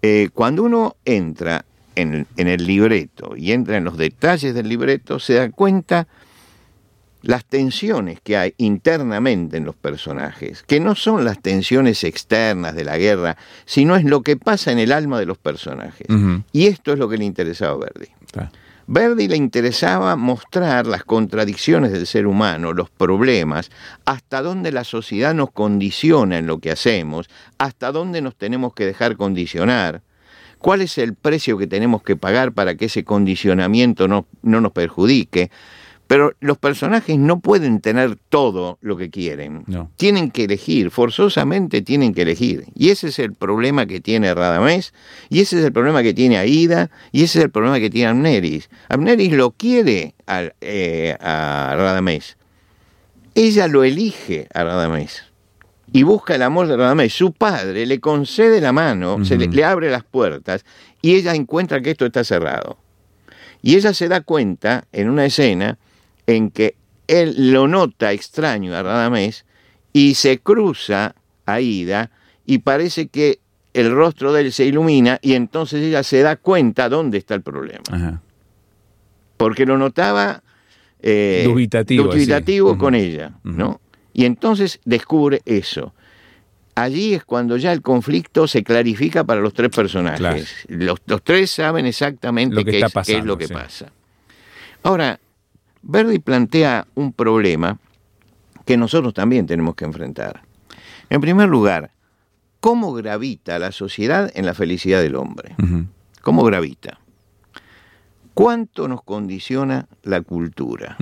Eh, 0.01 0.29
cuando 0.33 0.63
uno 0.63 0.95
entra 1.05 1.63
en, 1.95 2.25
el 2.36 2.65
libreto 2.65 3.36
y 3.38 3.51
entra 3.51 3.77
en 3.77 3.83
los 3.83 3.98
detalles 3.98 4.55
del 4.55 4.67
libreto, 4.67 5.19
se 5.19 5.36
da 5.36 5.51
cuenta 5.51 6.07
las 7.21 7.45
tensiones 7.45 8.19
que 8.19 8.36
hay 8.36 8.55
internamente 8.57 9.57
en 9.57 9.65
los 9.65 9.75
personajes, 9.75 10.63
que 10.63 10.79
no 10.79 10.95
son 10.95 11.24
las 11.24 11.39
tensiones 11.39 12.03
externas 12.03 12.74
de 12.74 12.83
la 12.83 12.98
guerra, 12.98 13.38
sino 13.65 13.95
es 13.95 14.05
lo 14.05 14.24
que 14.24 14.38
pasa 14.38 14.71
en 14.71 14.79
el 14.79 14.91
alma 14.91 15.19
de 15.19 15.27
los 15.27 15.38
personajes. 15.38 16.07
Y 16.51 16.65
esto 16.65 16.93
es 16.93 17.00
lo 17.00 17.07
que 17.07 17.17
le 17.17 17.25
interesaba 17.25 17.74
a 17.74 17.77
Verdi. 17.77 18.07
Verdi 18.88 19.28
le 19.28 19.38
interesaba 19.38 20.16
mostrar 20.16 20.88
las 20.88 21.04
contradicciones 21.04 21.92
del 21.92 22.08
ser 22.08 22.28
humano, 22.28 22.74
los 22.74 22.90
problemas, 22.90 23.70
hasta 24.06 24.42
dónde 24.42 24.72
la 24.72 24.84
sociedad 24.84 25.34
nos 25.34 25.52
condiciona 25.52 26.38
en 26.38 26.48
lo 26.48 26.60
que 26.60 26.72
hacemos, 26.72 27.30
hasta 27.58 27.92
dónde 27.92 28.22
nos 28.22 28.36
tenemos 28.36 28.74
que 28.74 28.86
dejar 28.86 29.18
condicionar, 29.18 30.02
cuál 30.60 30.82
es 30.82 30.98
el 30.98 31.16
precio 31.16 31.58
que 31.58 31.68
tenemos 31.68 32.04
que 32.04 32.16
pagar 32.16 32.54
para 32.54 32.76
que 32.76 32.86
ese 32.86 33.04
condicionamiento 33.04 34.08
no, 34.08 34.26
no 34.42 34.62
nos 34.62 34.72
perjudique. 34.72 35.52
Pero 36.12 36.34
los 36.41 36.58
personajes 36.58 37.18
no 37.18 37.39
pueden 37.39 37.80
tener 37.80 38.18
todo 38.27 38.77
lo 38.82 38.98
que 38.98 39.10
quieren. 39.10 39.63
Tienen 39.96 40.30
que 40.30 40.44
elegir, 40.44 40.91
forzosamente 40.91 41.82
tienen 41.82 42.13
que 42.13 42.24
elegir. 42.24 42.65
Y 42.75 42.89
ese 42.89 43.08
es 43.08 43.20
el 43.20 43.34
problema 43.34 43.86
que 43.86 44.01
tiene 44.01 44.34
Radamés, 44.34 44.94
y 45.30 45.39
ese 45.39 45.60
es 45.60 45.63
el 45.63 45.72
problema 45.72 46.03
que 46.03 46.13
tiene 46.13 46.38
Aida, 46.38 46.91
y 47.13 47.24
ese 47.24 47.39
es 47.39 47.46
el 47.46 47.50
problema 47.50 47.80
que 47.80 47.89
tiene 47.89 48.10
Amneris. 48.10 48.70
Amneris 48.89 49.32
lo 49.32 49.51
quiere 49.51 50.13
a, 50.27 50.50
eh, 50.60 51.15
a 51.22 51.75
Radamés. 51.77 52.36
Ella 53.34 53.70
lo 53.70 53.86
elige 53.86 54.50
a 54.53 54.65
Radamés. 54.65 55.24
Y 55.94 56.03
busca 56.03 56.36
el 56.36 56.41
amor 56.41 56.68
de 56.68 56.75
Radamés. 56.75 57.13
Su 57.13 57.32
padre 57.32 57.86
le 57.86 58.01
concede 58.01 58.60
la 58.60 58.74
mano, 58.74 59.24
se 59.24 59.38
le, 59.38 59.48
le 59.48 59.63
abre 59.63 59.89
las 59.89 60.03
puertas, 60.03 60.65
y 61.01 61.15
ella 61.15 61.34
encuentra 61.36 61.80
que 61.80 61.91
esto 61.91 62.06
está 62.06 62.25
cerrado. 62.25 62.77
Y 63.62 63.77
ella 63.77 63.94
se 63.94 64.10
da 64.10 64.20
cuenta 64.20 64.84
en 64.91 65.10
una 65.10 65.24
escena 65.24 65.77
en 66.28 66.51
que 66.51 66.75
él 67.08 67.51
lo 67.51 67.68
nota 67.68 68.12
extraño 68.12 68.75
a 68.75 68.84
Radamés 68.84 69.46
y 69.94 70.16
se 70.16 70.40
cruza 70.40 71.16
a 71.46 71.62
Ida 71.62 72.12
y 72.46 72.60
parece 72.60 73.08
que 73.08 73.40
el 73.74 73.92
rostro 73.92 74.34
de 74.34 74.42
él 74.42 74.54
se 74.54 74.66
ilumina 74.66 75.20
y 75.22 75.34
entonces 75.34 75.84
ella 75.84 76.04
se 76.04 76.22
da 76.22 76.36
cuenta 76.36 76.90
dónde 76.90 77.18
está 77.18 77.36
el 77.36 77.42
problema. 77.42 78.22
Porque 79.38 79.66
lo 79.66 79.78
notaba 79.78 80.44
eh, 81.01 81.44
dubitativo, 81.46 82.78
con 82.78 82.96
ella, 82.96 83.34
¿no? 83.44 83.82
Y 84.13 84.25
entonces 84.25 84.80
descubre 84.86 85.42
eso. 85.46 85.94
Allí 86.75 87.13
es 87.13 87.25
cuando 87.25 87.58
ya 87.58 87.72
el 87.74 87.82
conflicto 87.82 88.48
se 88.48 88.63
clarifica 88.63 89.24
para 89.24 89.42
los 89.42 89.54
tres 89.54 89.70
personajes. 89.70 90.66
Los, 90.68 91.00
tres 91.24 91.51
saben 91.51 91.86
exactamente 91.86 92.63
qué, 92.63 92.80
es, 92.80 93.25
lo 93.25 93.38
que 93.38 93.48
pasa. 93.48 93.92
Ahora, 94.84 95.20
Verdi 95.82 96.20
plantea 96.20 96.88
un 96.96 97.14
problema 97.14 97.80
que 98.66 98.78
nosotros 98.78 99.14
también 99.14 99.48
tenemos 99.48 99.76
que 99.76 99.86
enfrentar. 99.86 100.44
En 101.10 101.22
primer 101.22 101.50
lugar, 101.50 101.92
¿cómo 102.60 102.94
gravita 102.94 103.60
la 103.60 103.72
sociedad 103.72 104.32
en 104.34 104.46
la 104.46 104.54
felicidad 104.54 105.02
del 105.02 105.16
hombre? 105.16 105.56
¿Cómo 106.22 106.44
gravita? 106.44 107.00
¿Cuánto 108.34 108.88
nos 108.88 109.04
condiciona 109.04 109.88
la 110.04 110.22
cultura? 110.22 110.98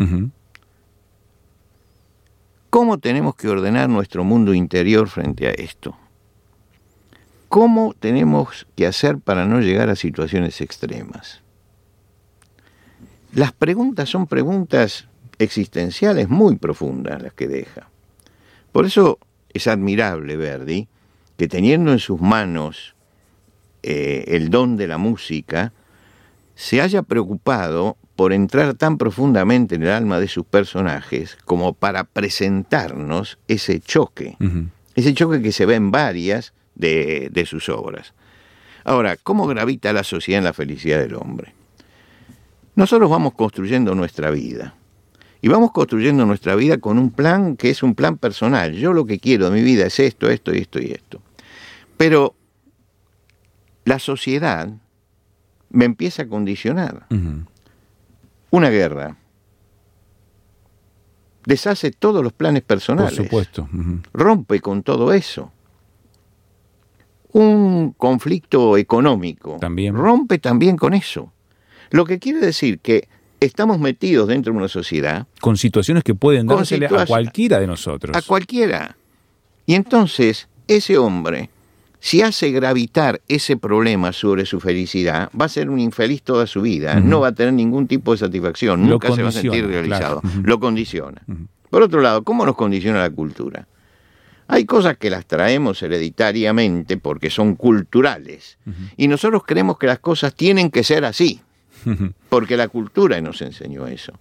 ¿Cómo 2.70 2.98
tenemos 2.98 3.36
que 3.36 3.50
ordenar 3.50 3.90
nuestro 3.90 4.24
mundo 4.24 4.54
interior 4.54 5.10
frente 5.10 5.48
a 5.48 5.52
esto? 5.52 5.96
¿Cómo 7.50 7.96
tenemos 8.00 8.68
que 8.76 8.86
hacer 8.86 9.18
para 9.18 9.46
no 9.46 9.60
llegar 9.60 9.90
a 9.90 9.96
situaciones 9.96 10.62
extremas? 10.62 11.42
Las 13.34 13.52
preguntas 13.52 14.10
son 14.10 14.28
preguntas 14.28 15.08
existenciales 15.38 16.30
muy 16.30 16.58
profundas 16.58 17.22
las 17.22 17.34
que 17.34 17.48
deja. 17.48 17.90
Por 18.72 18.86
eso 18.86 19.20
es 19.54 19.68
admirable 19.68 20.36
Verdi 20.36 20.88
que 21.38 21.48
teniendo 21.48 21.94
en 21.94 22.00
sus 22.00 22.20
manos 22.20 22.96
eh, 23.82 24.26
el 24.28 24.50
don 24.50 24.76
de 24.76 24.88
la 24.88 24.98
música, 24.98 25.72
se 26.54 26.82
haya 26.82 27.02
preocupado 27.02 27.96
por 28.18 28.34
entrar 28.34 28.74
tan 28.74 28.98
profundamente 28.98 29.76
en 29.76 29.84
el 29.84 29.92
alma 29.92 30.20
de 30.20 30.28
sus 30.28 30.46
personajes 30.46 31.38
como 31.46 31.72
para 31.72 32.04
presentarnos 32.04 33.40
ese 33.48 33.80
choque, 33.80 34.36
ese 34.96 35.14
choque 35.14 35.42
que 35.42 35.54
se 35.54 35.66
ve 35.66 35.76
en 35.76 35.92
varias 35.92 36.54
de, 36.76 37.30
de 37.32 37.46
sus 37.46 37.70
obras. 37.70 38.14
Ahora, 38.84 39.16
¿cómo 39.16 39.48
gravita 39.48 39.94
la 39.94 40.04
sociedad 40.04 40.40
en 40.40 40.44
la 40.44 40.54
felicidad 40.54 41.00
del 41.00 41.16
hombre? 41.16 41.54
Nosotros 42.80 43.10
vamos 43.10 43.34
construyendo 43.34 43.94
nuestra 43.94 44.32
vida. 44.32 44.74
Y 45.42 45.50
vamos 45.50 45.74
construyendo 45.74 46.26
nuestra 46.26 46.56
vida 46.56 46.78
con 46.78 46.98
un 46.98 47.12
plan 47.12 47.58
que 47.58 47.70
es 47.70 47.84
un 47.84 47.94
plan 47.94 48.18
personal. 48.18 48.72
Yo 48.72 48.94
lo 48.94 49.06
que 49.06 49.20
quiero 49.20 49.50
de 49.50 49.52
mi 49.52 49.62
vida 49.62 49.86
es 49.86 50.00
esto, 50.00 50.30
esto 50.30 50.56
y 50.56 50.60
esto 50.60 50.80
y 50.80 50.92
esto. 50.92 51.22
Pero 51.98 52.36
la 53.84 54.00
sociedad 54.00 54.70
me 55.70 55.84
empieza 55.84 56.24
a 56.24 56.28
condicionar 56.30 57.06
una 58.50 58.70
guerra 58.70 59.18
deshace 61.46 61.92
todos 61.92 62.24
los 62.24 62.32
planes 62.32 62.64
personales. 62.64 63.18
Por 63.18 63.26
supuesto. 63.26 63.68
Rompe 64.14 64.62
con 64.62 64.84
todo 64.84 65.12
eso. 65.12 65.52
Un 67.34 67.92
conflicto 67.98 68.78
económico 68.78 69.58
también. 69.60 69.96
rompe 69.96 70.40
también 70.40 70.78
con 70.78 70.94
eso. 70.94 71.34
Lo 71.92 72.06
que 72.06 72.20
quiere 72.20 72.40
decir 72.40 72.80
que 72.80 73.08
estamos 73.40 73.80
metidos 73.80 74.28
dentro 74.28 74.54
de 74.54 74.60
una 74.60 74.68
sociedad. 74.68 75.28
Con 75.40 75.58
situaciones 75.58 76.04
que 76.04 76.16
pueden 76.16 76.48
dársele 76.48 76.88
a 76.88 77.06
cualquiera 77.06 77.60
de 77.60 77.68
nosotros. 77.68 78.16
A 78.16 78.22
cualquiera. 78.22 78.98
Y 79.66 79.76
entonces, 79.76 80.48
ese 80.68 80.98
hombre 80.98 81.50
si 82.00 82.22
hace 82.22 82.52
gravitar 82.52 83.22
ese 83.28 83.58
problema 83.58 84.14
sobre 84.14 84.46
su 84.46 84.60
felicidad, 84.60 85.30
va 85.40 85.46
a 85.46 85.50
ser 85.50 85.70
un 85.70 85.80
infeliz 85.80 86.22
toda 86.22 86.48
su 86.48 86.62
vida, 86.62 87.00
no 87.00 87.20
va 87.20 87.30
a 87.30 87.32
tener 87.34 87.54
ningún 87.54 87.88
tipo 87.88 88.14
de 88.14 88.18
satisfacción, 88.18 88.88
nunca 88.88 89.14
se 89.14 89.22
va 89.22 89.30
a 89.30 89.34
sentir 89.34 89.68
realizado, 89.68 90.22
lo 90.44 90.60
condiciona. 90.60 91.22
Por 91.70 91.84
otro 91.84 92.02
lado, 92.02 92.24
¿cómo 92.24 92.46
nos 92.46 92.56
condiciona 92.56 93.00
la 93.00 93.10
cultura? 93.10 93.68
Hay 94.48 94.66
cosas 94.66 94.98
que 94.98 95.10
las 95.10 95.26
traemos 95.26 95.84
hereditariamente 95.84 96.98
porque 96.98 97.30
son 97.30 97.56
culturales 97.56 98.58
y 98.96 99.08
nosotros 99.08 99.44
creemos 99.46 99.78
que 99.78 99.88
las 99.88 100.00
cosas 100.00 100.34
tienen 100.34 100.72
que 100.72 100.84
ser 100.84 101.04
así, 101.04 101.42
porque 102.30 102.58
la 102.58 102.68
cultura 102.68 103.20
nos 103.22 103.42
enseñó 103.42 103.88
eso. 103.88 104.14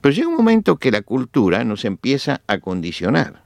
Pero 0.00 0.14
llega 0.14 0.28
un 0.28 0.36
momento 0.36 0.76
que 0.76 0.90
la 0.90 1.02
cultura 1.02 1.64
nos 1.64 1.84
empieza 1.84 2.42
a 2.46 2.58
condicionar. 2.58 3.42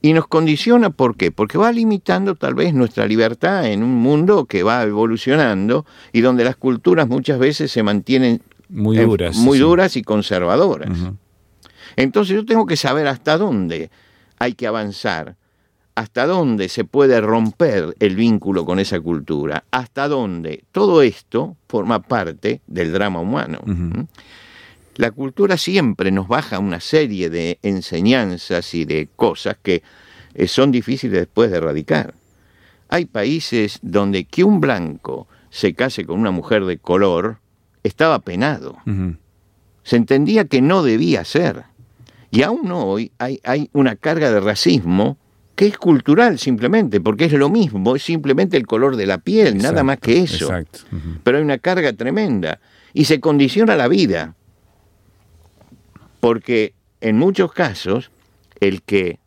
Y 0.00 0.12
nos 0.12 0.28
condiciona, 0.28 0.90
¿por 0.90 1.16
qué? 1.16 1.32
Porque 1.32 1.58
va 1.58 1.72
limitando 1.72 2.36
tal 2.36 2.54
vez 2.54 2.72
nuestra 2.72 3.06
libertad 3.06 3.66
en 3.66 3.82
un 3.82 3.96
mundo 3.96 4.44
que 4.44 4.62
va 4.62 4.84
evolucionando 4.84 5.84
y 6.12 6.20
donde 6.20 6.44
las 6.44 6.56
culturas 6.56 7.08
muchas 7.08 7.40
veces 7.40 7.72
se 7.72 7.82
mantienen 7.82 8.40
muy 8.68 8.96
duras, 8.96 9.36
muy 9.36 9.58
duras 9.58 9.96
y 9.96 10.02
conservadoras. 10.02 10.90
Entonces 11.96 12.36
yo 12.36 12.44
tengo 12.44 12.66
que 12.66 12.76
saber 12.76 13.08
hasta 13.08 13.38
dónde 13.38 13.90
hay 14.38 14.54
que 14.54 14.68
avanzar, 14.68 15.36
hasta 15.98 16.26
dónde 16.26 16.68
se 16.68 16.84
puede 16.84 17.20
romper 17.20 17.96
el 17.98 18.14
vínculo 18.14 18.64
con 18.64 18.78
esa 18.78 19.00
cultura, 19.00 19.64
hasta 19.72 20.06
dónde 20.06 20.62
todo 20.70 21.02
esto 21.02 21.56
forma 21.66 22.02
parte 22.02 22.60
del 22.68 22.92
drama 22.92 23.18
humano. 23.18 23.58
La 24.94 25.10
cultura 25.10 25.56
siempre 25.56 26.12
nos 26.12 26.28
baja 26.28 26.60
una 26.60 26.78
serie 26.78 27.30
de 27.30 27.58
enseñanzas 27.62 28.74
y 28.74 28.84
de 28.84 29.08
cosas 29.16 29.56
que 29.60 29.82
eh, 30.34 30.46
son 30.46 30.70
difíciles 30.70 31.18
después 31.18 31.50
de 31.50 31.56
erradicar. 31.56 32.14
Hay 32.88 33.06
países 33.06 33.80
donde 33.82 34.24
que 34.24 34.44
un 34.44 34.60
blanco 34.60 35.26
se 35.50 35.74
case 35.74 36.06
con 36.06 36.20
una 36.20 36.30
mujer 36.30 36.64
de 36.64 36.78
color 36.78 37.38
estaba 37.82 38.20
penado. 38.20 38.76
Se 39.82 39.96
entendía 39.96 40.44
que 40.44 40.62
no 40.62 40.84
debía 40.84 41.24
ser. 41.24 41.64
Y 42.30 42.42
aún 42.42 42.70
hoy 42.70 43.10
hay, 43.18 43.40
hay 43.42 43.68
una 43.72 43.96
carga 43.96 44.30
de 44.30 44.38
racismo 44.38 45.18
que 45.58 45.66
es 45.66 45.76
cultural 45.76 46.38
simplemente, 46.38 47.00
porque 47.00 47.24
es 47.24 47.32
lo 47.32 47.50
mismo, 47.50 47.96
es 47.96 48.04
simplemente 48.04 48.56
el 48.56 48.64
color 48.64 48.94
de 48.94 49.06
la 49.06 49.18
piel, 49.18 49.58
nada 49.58 49.82
más 49.82 49.98
que 49.98 50.20
eso. 50.20 50.48
Pero 51.24 51.38
hay 51.38 51.42
una 51.42 51.58
carga 51.58 51.92
tremenda 51.94 52.60
y 52.94 53.06
se 53.06 53.18
condiciona 53.18 53.74
la 53.74 53.88
vida 53.88 54.36
porque 56.20 56.74
en 57.00 57.18
muchos 57.18 57.52
casos 57.52 58.12
el 58.60 58.82
que 58.82 59.18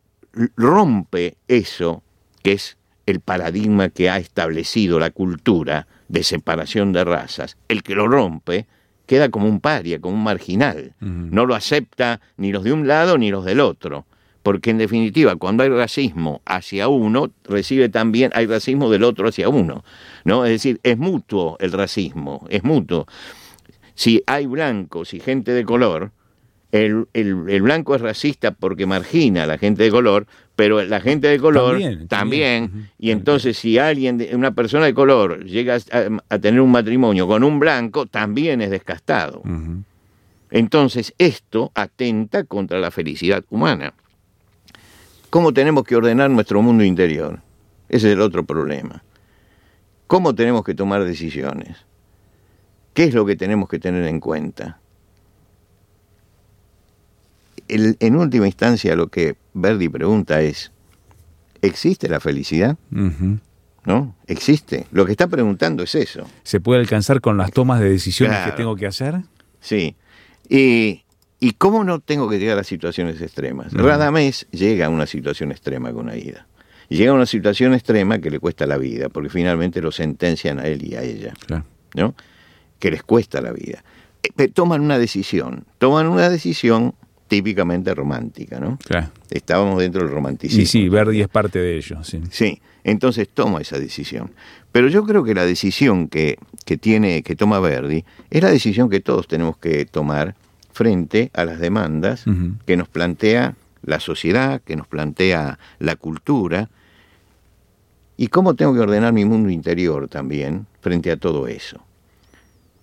rompe 0.56 1.36
eso, 1.48 2.02
que 2.42 2.52
es 2.52 2.78
el 3.04 3.20
paradigma 3.20 3.90
que 3.90 4.08
ha 4.08 4.16
establecido 4.16 4.98
la 4.98 5.10
cultura 5.10 5.86
de 6.08 6.22
separación 6.22 6.94
de 6.94 7.04
razas, 7.04 7.58
el 7.68 7.82
que 7.82 7.94
lo 7.94 8.08
rompe 8.08 8.66
queda 9.04 9.28
como 9.28 9.48
un 9.48 9.60
paria, 9.60 10.00
como 10.00 10.14
un 10.14 10.24
marginal. 10.24 10.94
No 10.98 11.44
lo 11.44 11.54
acepta 11.54 12.22
ni 12.38 12.52
los 12.52 12.64
de 12.64 12.72
un 12.72 12.88
lado 12.88 13.18
ni 13.18 13.30
los 13.30 13.44
del 13.44 13.60
otro. 13.60 14.06
Porque 14.42 14.70
en 14.70 14.78
definitiva, 14.78 15.36
cuando 15.36 15.62
hay 15.62 15.68
racismo 15.68 16.42
hacia 16.44 16.88
uno, 16.88 17.30
recibe 17.44 17.88
también, 17.88 18.32
hay 18.34 18.46
racismo 18.46 18.90
del 18.90 19.04
otro 19.04 19.28
hacia 19.28 19.48
uno. 19.48 19.84
¿no? 20.24 20.44
Es 20.44 20.50
decir, 20.52 20.80
es 20.82 20.98
mutuo 20.98 21.56
el 21.60 21.72
racismo, 21.72 22.46
es 22.48 22.64
mutuo. 22.64 23.06
Si 23.94 24.22
hay 24.26 24.46
blancos 24.46 25.14
y 25.14 25.20
gente 25.20 25.52
de 25.52 25.64
color, 25.64 26.10
el, 26.72 27.06
el, 27.12 27.62
blanco 27.62 27.94
es 27.94 28.00
racista 28.00 28.52
porque 28.52 28.86
margina 28.86 29.42
a 29.42 29.46
la 29.46 29.58
gente 29.58 29.82
de 29.82 29.90
color, 29.90 30.26
pero 30.56 30.82
la 30.82 31.00
gente 31.00 31.28
de 31.28 31.38
color 31.38 31.78
también. 32.08 32.88
Y 32.98 33.10
entonces 33.10 33.58
si 33.58 33.78
alguien, 33.78 34.26
una 34.32 34.52
persona 34.52 34.86
de 34.86 34.94
color, 34.94 35.44
llega 35.44 35.76
a, 36.28 36.38
tener 36.38 36.60
un 36.62 36.70
matrimonio 36.70 37.26
con 37.28 37.44
un 37.44 37.58
blanco, 37.58 38.06
también 38.06 38.62
es 38.62 38.70
descastado. 38.70 39.42
Entonces 40.50 41.14
esto 41.18 41.72
atenta 41.74 42.44
contra 42.44 42.80
la 42.80 42.90
felicidad 42.90 43.44
humana. 43.50 43.92
¿Cómo 45.32 45.54
tenemos 45.54 45.84
que 45.84 45.96
ordenar 45.96 46.28
nuestro 46.28 46.60
mundo 46.60 46.84
interior? 46.84 47.40
Ese 47.88 48.08
es 48.08 48.12
el 48.12 48.20
otro 48.20 48.44
problema. 48.44 49.02
¿Cómo 50.06 50.34
tenemos 50.34 50.62
que 50.62 50.74
tomar 50.74 51.04
decisiones? 51.04 51.78
¿Qué 52.92 53.04
es 53.04 53.14
lo 53.14 53.24
que 53.24 53.34
tenemos 53.34 53.66
que 53.70 53.78
tener 53.78 54.04
en 54.04 54.20
cuenta? 54.20 54.78
en 57.66 58.16
última 58.16 58.44
instancia 58.44 58.94
lo 58.94 59.08
que 59.08 59.36
Verdi 59.54 59.88
pregunta 59.88 60.42
es, 60.42 60.70
¿existe 61.62 62.10
la 62.10 62.20
felicidad? 62.20 62.76
¿No? 63.86 64.14
Existe. 64.26 64.86
Lo 64.92 65.06
que 65.06 65.12
está 65.12 65.28
preguntando 65.28 65.82
es 65.82 65.94
eso. 65.94 66.26
¿Se 66.42 66.60
puede 66.60 66.80
alcanzar 66.80 67.22
con 67.22 67.38
las 67.38 67.52
tomas 67.52 67.80
de 67.80 67.88
decisiones 67.88 68.36
que 68.44 68.52
tengo 68.52 68.76
que 68.76 68.86
hacer? 68.86 69.22
Sí. 69.60 69.96
Y, 70.46 71.04
cómo 71.50 71.82
no 71.82 71.98
tengo 71.98 72.30
que 72.30 72.38
llegar 72.38 72.56
a 72.58 72.64
situaciones 72.64 73.20
extremas? 73.20 73.72
Radamés 73.72 74.46
llega 74.52 74.86
a 74.86 74.88
una 74.88 75.06
situación 75.06 75.50
extrema 75.50 75.92
con 75.92 76.08
Aida. 76.08 76.46
Llega 76.88 77.10
a 77.10 77.14
una 77.14 77.26
situación 77.26 77.74
extrema 77.74 78.20
que 78.20 78.30
le 78.30 78.38
cuesta 78.38 78.64
la 78.64 78.78
vida, 78.78 79.08
porque 79.08 79.28
finalmente 79.28 79.82
lo 79.82 79.90
sentencian 79.90 80.60
a 80.60 80.68
él 80.68 80.84
y 80.84 80.94
a 80.94 81.02
ella. 81.02 81.34
¿No? 81.94 82.14
Que 82.78 82.92
les 82.92 83.02
cuesta 83.02 83.40
la 83.40 83.50
vida. 83.50 83.82
Eh, 84.22 84.48
toman 84.48 84.82
una 84.82 84.98
decisión. 84.98 85.64
Toman 85.78 86.06
una 86.06 86.30
decisión 86.30 86.94
típicamente 87.26 87.94
romántica, 87.94 88.60
¿no? 88.60 88.78
Claro. 88.84 89.10
Estábamos 89.30 89.80
dentro 89.80 90.02
del 90.02 90.12
romanticismo. 90.12 90.62
Y 90.62 90.66
sí, 90.66 90.88
Verdi 90.88 91.22
es 91.22 91.28
parte 91.28 91.58
de 91.58 91.78
ello, 91.78 92.04
sí. 92.04 92.20
Sí, 92.30 92.60
entonces 92.84 93.28
toma 93.28 93.62
esa 93.62 93.78
decisión. 93.78 94.32
Pero 94.70 94.88
yo 94.88 95.04
creo 95.04 95.24
que 95.24 95.34
la 95.34 95.46
decisión 95.46 96.08
que, 96.08 96.36
que 96.66 96.76
tiene, 96.76 97.22
que 97.22 97.34
toma 97.34 97.58
Verdi, 97.58 98.04
es 98.30 98.42
la 98.42 98.50
decisión 98.50 98.90
que 98.90 99.00
todos 99.00 99.28
tenemos 99.28 99.56
que 99.56 99.86
tomar 99.86 100.34
frente 100.72 101.30
a 101.34 101.44
las 101.44 101.60
demandas 101.60 102.24
que 102.66 102.76
nos 102.76 102.88
plantea 102.88 103.54
la 103.82 104.00
sociedad, 104.00 104.60
que 104.62 104.76
nos 104.76 104.86
plantea 104.86 105.58
la 105.78 105.96
cultura, 105.96 106.70
y 108.16 108.28
cómo 108.28 108.54
tengo 108.54 108.74
que 108.74 108.80
ordenar 108.80 109.12
mi 109.12 109.24
mundo 109.24 109.50
interior 109.50 110.08
también 110.08 110.66
frente 110.80 111.10
a 111.10 111.16
todo 111.16 111.46
eso. 111.46 111.80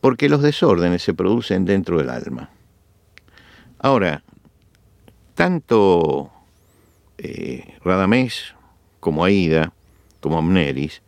Porque 0.02 0.30
los 0.30 0.41
desórdenes 0.41 1.04
se 1.04 1.13
producen 1.13 1.65
dentro 1.65 1.97
del 1.97 2.10
alma. 2.10 2.49
Ahora, 3.80 4.23
tanto 5.36 6.32
eh, 7.17 7.75
Radamés 7.84 8.56
como 8.99 9.23
Aida, 9.23 9.73
como 10.19 10.38
Amneris, 10.38 11.02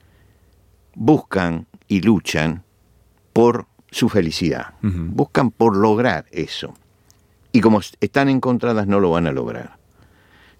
buscan 0.95 1.67
y 1.87 2.01
luchan 2.01 2.63
por 3.33 3.67
su 3.91 4.07
felicidad, 4.09 4.73
buscan 4.81 5.51
por 5.51 5.75
lograr 5.75 6.25
eso. 6.31 6.73
Y 7.51 7.59
como 7.59 7.81
están 7.99 8.29
encontradas 8.29 8.87
no 8.87 8.99
lo 9.01 9.11
van 9.11 9.27
a 9.27 9.31
lograr. 9.31 9.77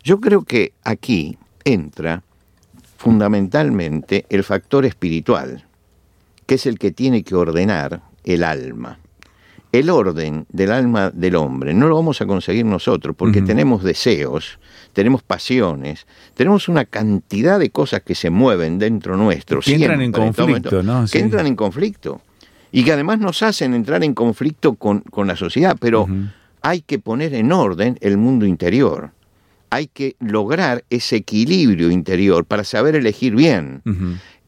Yo 0.04 0.20
creo 0.20 0.44
que 0.44 0.74
aquí 0.84 1.38
entra 1.64 2.24
fundamentalmente 2.98 4.26
el 4.30 4.44
factor 4.44 4.86
espiritual, 4.86 5.66
que 6.46 6.56
es 6.56 6.66
el 6.66 6.78
que 6.78 6.92
tiene 6.92 7.24
que 7.24 7.36
ordenar 7.36 8.02
el 8.26 8.44
alma. 8.44 9.00
El 9.72 9.90
orden 9.90 10.46
del 10.50 10.70
alma 10.70 11.12
del 11.12 11.38
hombre 11.38 11.74
no 11.74 11.88
lo 11.88 11.96
vamos 11.96 12.20
a 12.20 12.26
conseguir 12.26 12.66
nosotros 12.66 13.16
porque 13.16 13.42
tenemos 13.42 13.84
deseos, 13.84 14.60
tenemos 14.92 15.24
pasiones, 15.24 16.06
tenemos 16.34 16.68
una 16.68 16.84
cantidad 16.84 17.58
de 17.58 17.70
cosas 17.70 18.02
que 18.02 18.14
se 18.14 18.30
mueven 18.30 18.80
dentro 18.80 19.16
nuestro. 19.16 19.62
Que 19.62 19.76
entran 19.76 20.02
en 20.02 20.14
siempre, 20.14 20.20
todo 20.20 20.26
conflicto, 20.26 20.76
momento, 20.76 20.84
¿no? 20.84 21.06
Que 21.10 21.20
entran 21.20 21.48
en 21.48 21.56
conflicto. 21.56 22.22
Y 22.72 22.84
que 22.84 22.94
además 22.94 23.20
nos 23.20 23.44
hacen 23.44 23.74
entrar 23.74 24.04
en 24.04 24.14
conflicto 24.14 24.76
con, 24.76 25.02
con 25.02 25.28
la 25.28 25.36
sociedad. 25.36 25.76
Pero 25.80 26.08
hay 26.62 26.82
que 26.82 27.00
poner 27.00 27.34
en 27.34 27.52
orden 27.52 27.98
el 28.02 28.18
mundo 28.18 28.46
interior. 28.46 29.12
Hay 29.70 29.88
que 29.88 30.16
lograr 30.20 30.84
ese 30.90 31.18
equilibrio 31.18 31.92
interior 31.92 32.46
para 32.46 32.64
saber 32.64 32.96
elegir 32.96 33.36
bien. 33.36 33.82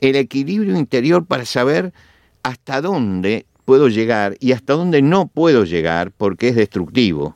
El 0.01 0.15
equilibrio 0.15 0.77
interior 0.77 1.25
para 1.25 1.45
saber 1.45 1.93
hasta 2.43 2.81
dónde 2.81 3.45
puedo 3.65 3.87
llegar 3.87 4.35
y 4.39 4.51
hasta 4.51 4.73
dónde 4.73 5.01
no 5.01 5.27
puedo 5.27 5.63
llegar 5.63 6.11
porque 6.11 6.49
es 6.49 6.55
destructivo. 6.55 7.35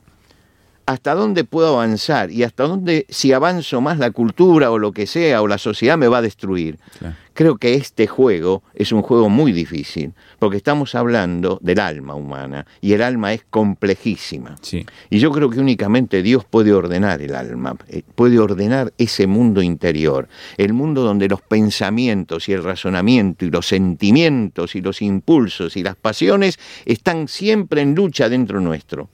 Hasta 0.87 1.13
dónde 1.15 1.43
puedo 1.43 1.75
avanzar 1.75 2.31
y 2.31 2.43
hasta 2.43 2.63
dónde 2.63 3.05
si 3.09 3.33
avanzo 3.33 3.81
más 3.81 3.99
la 3.99 4.11
cultura 4.11 4.71
o 4.71 4.79
lo 4.79 4.93
que 4.93 5.05
sea 5.05 5.41
o 5.41 5.47
la 5.47 5.57
sociedad 5.57 5.97
me 5.97 6.07
va 6.07 6.19
a 6.19 6.21
destruir. 6.21 6.79
Claro. 6.97 7.15
Creo 7.37 7.57
que 7.57 7.75
este 7.75 8.07
juego 8.07 8.63
es 8.73 8.91
un 8.91 9.03
juego 9.03 9.29
muy 9.29 9.51
difícil 9.51 10.13
porque 10.39 10.57
estamos 10.57 10.95
hablando 10.95 11.59
del 11.61 11.79
alma 11.79 12.15
humana 12.15 12.65
y 12.81 12.93
el 12.93 13.03
alma 13.03 13.31
es 13.31 13.45
complejísima. 13.49 14.55
Sí. 14.61 14.87
Y 15.11 15.19
yo 15.19 15.29
creo 15.31 15.49
que 15.51 15.59
únicamente 15.59 16.23
Dios 16.23 16.45
puede 16.45 16.73
ordenar 16.73 17.21
el 17.21 17.35
alma, 17.35 17.75
eh, 17.89 18.01
puede 18.15 18.39
ordenar 18.39 18.91
ese 18.97 19.27
mundo 19.27 19.61
interior, 19.61 20.27
el 20.57 20.73
mundo 20.73 21.03
donde 21.03 21.27
los 21.27 21.41
pensamientos 21.41 22.49
y 22.49 22.53
el 22.53 22.63
razonamiento 22.63 23.45
y 23.45 23.51
los 23.51 23.67
sentimientos 23.67 24.75
y 24.75 24.81
los 24.81 25.03
impulsos 25.03 25.77
y 25.77 25.83
las 25.83 25.95
pasiones 25.95 26.57
están 26.85 27.27
siempre 27.27 27.81
en 27.81 27.93
lucha 27.93 28.29
dentro 28.29 28.59
nuestro. 28.61 29.09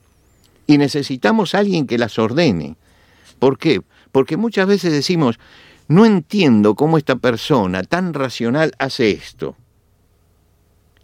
Y 0.66 0.78
necesitamos 0.78 1.54
a 1.54 1.58
alguien 1.58 1.86
que 1.86 1.98
las 1.98 2.18
ordene. 2.18 2.76
¿Por 3.38 3.58
qué? 3.58 3.82
Porque 4.12 4.36
muchas 4.36 4.66
veces 4.66 4.92
decimos, 4.92 5.38
no 5.88 6.06
entiendo 6.06 6.74
cómo 6.74 6.98
esta 6.98 7.16
persona 7.16 7.82
tan 7.82 8.14
racional 8.14 8.72
hace 8.78 9.10
esto. 9.10 9.56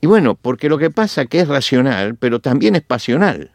Y 0.00 0.06
bueno, 0.06 0.34
porque 0.34 0.68
lo 0.68 0.78
que 0.78 0.90
pasa 0.90 1.26
que 1.26 1.40
es 1.40 1.48
racional, 1.48 2.16
pero 2.16 2.40
también 2.40 2.74
es 2.74 2.82
pasional 2.82 3.52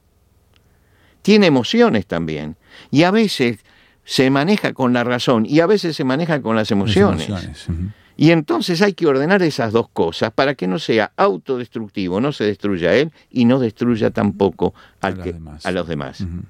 tiene 1.26 1.48
emociones 1.48 2.06
también. 2.06 2.56
Y 2.92 3.02
a 3.02 3.10
veces 3.10 3.58
se 4.04 4.30
maneja 4.30 4.74
con 4.74 4.94
la 4.94 5.04
razón 5.04 5.48
y 5.48 5.60
a 5.60 5.66
veces 5.66 5.96
se 5.96 6.04
maneja 6.04 6.40
con 6.40 6.56
las 6.56 6.70
emociones. 6.70 7.28
Las 7.28 7.44
emociones, 7.46 7.68
ujú. 7.68 8.05
Y 8.18 8.32
entonces 8.32 8.82
hay 8.82 8.94
que 8.94 9.08
ordenar 9.08 9.44
esas 9.44 9.74
dos 9.74 9.90
cosas 9.90 10.32
para 10.32 10.56
que 10.56 10.68
no 10.68 10.80
sea 10.80 11.12
autodestructivo, 11.18 12.22
no 12.22 12.32
se 12.32 12.46
destruya 12.46 12.90
a 12.92 12.96
él 12.96 13.12
y 13.30 13.46
no 13.46 13.60
destruya 13.60 14.10
tampoco 14.12 14.74
al 15.02 15.14
A 15.14 15.16
los 15.18 15.24
que- 15.26 15.34
demás. 15.34 15.66
a 15.66 15.72
los 15.72 15.88
demás. 15.88 16.22
Ujú. 16.22 16.42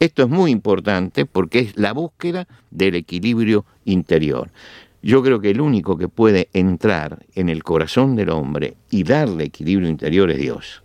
Esto 0.00 0.22
es 0.24 0.28
muy 0.30 0.50
importante 0.50 1.26
porque 1.26 1.60
es 1.60 1.76
la 1.76 1.92
búsqueda 1.92 2.48
del 2.70 2.94
equilibrio 2.96 3.64
interior. 3.84 4.50
Yo 5.02 5.22
creo 5.22 5.40
que 5.40 5.50
el 5.50 5.60
único 5.60 5.96
que 5.98 6.08
puede 6.08 6.48
entrar 6.52 7.24
en 7.34 7.48
el 7.48 7.62
corazón 7.62 8.16
del 8.16 8.30
hombre 8.30 8.74
y 8.90 9.02
darle 9.04 9.44
equilibrio 9.44 9.88
interior 9.88 10.30
es 10.30 10.38
Dios. 10.38 10.82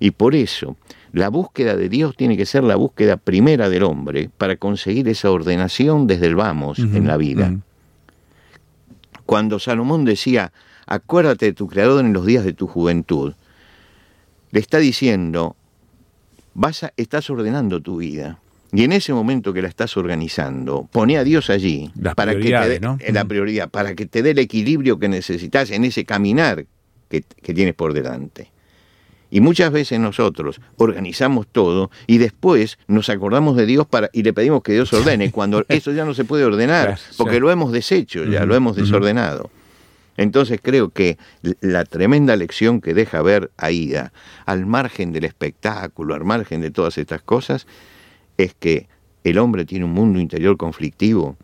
Y 0.00 0.10
por 0.10 0.34
eso 0.34 0.76
la 1.12 1.28
búsqueda 1.28 1.76
de 1.76 1.88
Dios 1.88 2.16
tiene 2.16 2.36
que 2.36 2.46
ser 2.46 2.64
la 2.64 2.76
búsqueda 2.76 3.16
primera 3.16 3.68
del 3.68 3.84
hombre 3.84 4.28
para 4.36 4.56
conseguir 4.56 5.06
esa 5.08 5.30
ordenación 5.30 6.06
desde 6.06 6.26
el 6.26 6.34
vamos 6.34 6.78
en 6.78 7.06
la 7.06 7.16
vida. 7.16 7.54
Cuando 9.32 9.58
Salomón 9.58 10.04
decía, 10.04 10.52
acuérdate 10.84 11.46
de 11.46 11.52
tu 11.54 11.66
creador 11.66 12.04
en 12.04 12.12
los 12.12 12.26
días 12.26 12.44
de 12.44 12.52
tu 12.52 12.66
juventud, 12.66 13.32
le 14.50 14.60
está 14.60 14.76
diciendo, 14.76 15.56
vas 16.52 16.84
a, 16.84 16.92
estás 16.98 17.30
ordenando 17.30 17.80
tu 17.80 17.96
vida. 17.96 18.40
Y 18.72 18.84
en 18.84 18.92
ese 18.92 19.14
momento 19.14 19.54
que 19.54 19.62
la 19.62 19.68
estás 19.68 19.96
organizando, 19.96 20.86
pone 20.92 21.16
a 21.16 21.24
Dios 21.24 21.48
allí 21.48 21.90
Las 21.94 22.14
para 22.14 22.34
que 22.34 22.50
te 22.50 22.68
dé 22.68 22.78
¿no? 22.78 22.98
la 23.08 23.20
Ujú. 23.20 23.28
prioridad, 23.28 23.70
para 23.70 23.94
que 23.94 24.04
te 24.04 24.22
dé 24.22 24.32
el 24.32 24.38
equilibrio 24.38 24.98
que 24.98 25.08
necesitas 25.08 25.70
en 25.70 25.86
ese 25.86 26.04
caminar 26.04 26.66
que, 27.08 27.22
que 27.22 27.54
tienes 27.54 27.72
por 27.72 27.94
delante. 27.94 28.51
Y 29.32 29.40
muchas 29.40 29.72
veces 29.72 29.98
nosotros 29.98 30.60
organizamos 30.76 31.46
todo 31.50 31.90
y 32.06 32.18
después 32.18 32.78
nos 32.86 33.08
acordamos 33.08 33.56
de 33.56 33.64
Dios 33.64 33.86
para, 33.86 34.10
y 34.12 34.24
le 34.24 34.34
pedimos 34.34 34.62
que 34.62 34.74
Dios 34.74 34.92
ordene, 34.92 35.30
cuando 35.32 35.64
eso 35.68 35.90
ya 35.90 36.04
no 36.04 36.12
se 36.12 36.26
puede 36.26 36.44
ordenar, 36.44 36.98
porque 37.16 37.40
lo 37.40 37.50
hemos 37.50 37.72
deshecho, 37.72 38.26
ya 38.26 38.44
lo 38.44 38.54
hemos 38.54 38.76
desordenado. 38.76 39.50
Entonces 40.18 40.60
creo 40.62 40.90
que 40.90 41.16
la 41.62 41.86
tremenda 41.86 42.36
lección 42.36 42.82
que 42.82 42.92
deja 42.92 43.22
ver 43.22 43.50
Aida, 43.56 44.12
al 44.44 44.66
margen 44.66 45.12
del 45.12 45.24
espectáculo, 45.24 46.14
al 46.14 46.24
margen 46.24 46.60
de 46.60 46.70
todas 46.70 46.98
estas 46.98 47.22
cosas, 47.22 47.66
es 48.36 48.52
que 48.52 48.86
el 49.24 49.38
hombre 49.38 49.64
tiene 49.64 49.86
un 49.86 49.92
mundo 49.92 50.20
interior 50.20 50.58
conflictivo 50.58 51.38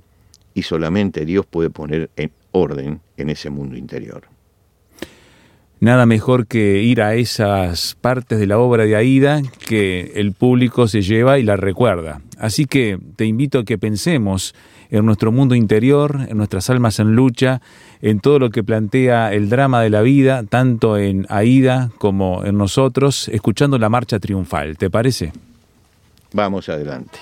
y 0.52 0.64
solamente 0.64 1.24
Dios 1.24 1.46
puede 1.46 1.70
poner 1.70 2.10
en 2.16 2.32
orden 2.52 3.00
en 3.16 3.30
ese 3.30 3.48
mundo 3.48 3.78
interior. 3.78 4.24
Nada 5.80 6.06
mejor 6.06 6.48
que 6.48 6.82
ir 6.82 7.00
a 7.00 7.14
esas 7.14 7.96
partes 8.00 8.40
de 8.40 8.48
la 8.48 8.58
obra 8.58 8.84
de 8.84 8.96
Aida 8.96 9.42
que 9.64 10.12
el 10.16 10.32
público 10.32 10.88
se 10.88 11.02
lleva 11.02 11.38
y 11.38 11.44
la 11.44 11.56
recuerda. 11.56 12.20
Así 12.36 12.64
que 12.64 12.98
te 13.14 13.26
invito 13.26 13.60
a 13.60 13.64
que 13.64 13.78
pensemos 13.78 14.56
en 14.90 15.06
nuestro 15.06 15.30
mundo 15.30 15.54
interior, 15.54 16.26
en 16.28 16.36
nuestras 16.36 16.68
almas 16.68 16.98
en 16.98 17.14
lucha, 17.14 17.60
en 18.02 18.18
todo 18.18 18.40
lo 18.40 18.50
que 18.50 18.64
plantea 18.64 19.32
el 19.32 19.48
drama 19.50 19.80
de 19.80 19.90
la 19.90 20.02
vida, 20.02 20.42
tanto 20.42 20.96
en 20.96 21.26
Aida 21.28 21.90
como 21.98 22.44
en 22.44 22.58
nosotros, 22.58 23.28
escuchando 23.28 23.78
la 23.78 23.88
marcha 23.88 24.18
triunfal. 24.18 24.76
¿Te 24.78 24.90
parece? 24.90 25.32
Vamos 26.32 26.68
adelante. 26.68 27.18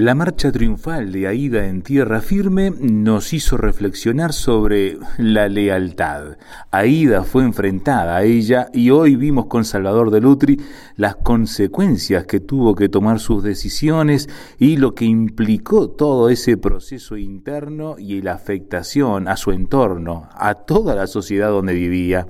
La 0.00 0.14
marcha 0.14 0.52
triunfal 0.52 1.10
de 1.10 1.26
Aida 1.26 1.66
en 1.66 1.82
tierra 1.82 2.20
firme 2.20 2.70
nos 2.70 3.32
hizo 3.32 3.56
reflexionar 3.56 4.32
sobre 4.32 4.96
la 5.18 5.48
lealtad. 5.48 6.36
Aida 6.70 7.24
fue 7.24 7.42
enfrentada 7.42 8.16
a 8.16 8.22
ella 8.22 8.68
y 8.72 8.90
hoy 8.90 9.16
vimos 9.16 9.46
con 9.46 9.64
Salvador 9.64 10.12
de 10.12 10.20
Lutri 10.20 10.60
las 10.94 11.16
consecuencias 11.16 12.26
que 12.26 12.38
tuvo 12.38 12.76
que 12.76 12.88
tomar 12.88 13.18
sus 13.18 13.42
decisiones 13.42 14.28
y 14.56 14.76
lo 14.76 14.94
que 14.94 15.04
implicó 15.04 15.90
todo 15.90 16.28
ese 16.28 16.56
proceso 16.56 17.16
interno 17.16 17.96
y 17.98 18.22
la 18.22 18.34
afectación 18.34 19.26
a 19.26 19.36
su 19.36 19.50
entorno, 19.50 20.28
a 20.32 20.54
toda 20.54 20.94
la 20.94 21.08
sociedad 21.08 21.48
donde 21.48 21.74
vivía. 21.74 22.28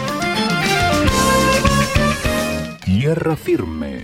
Tierra 2.85 3.35
Firme. 3.35 4.03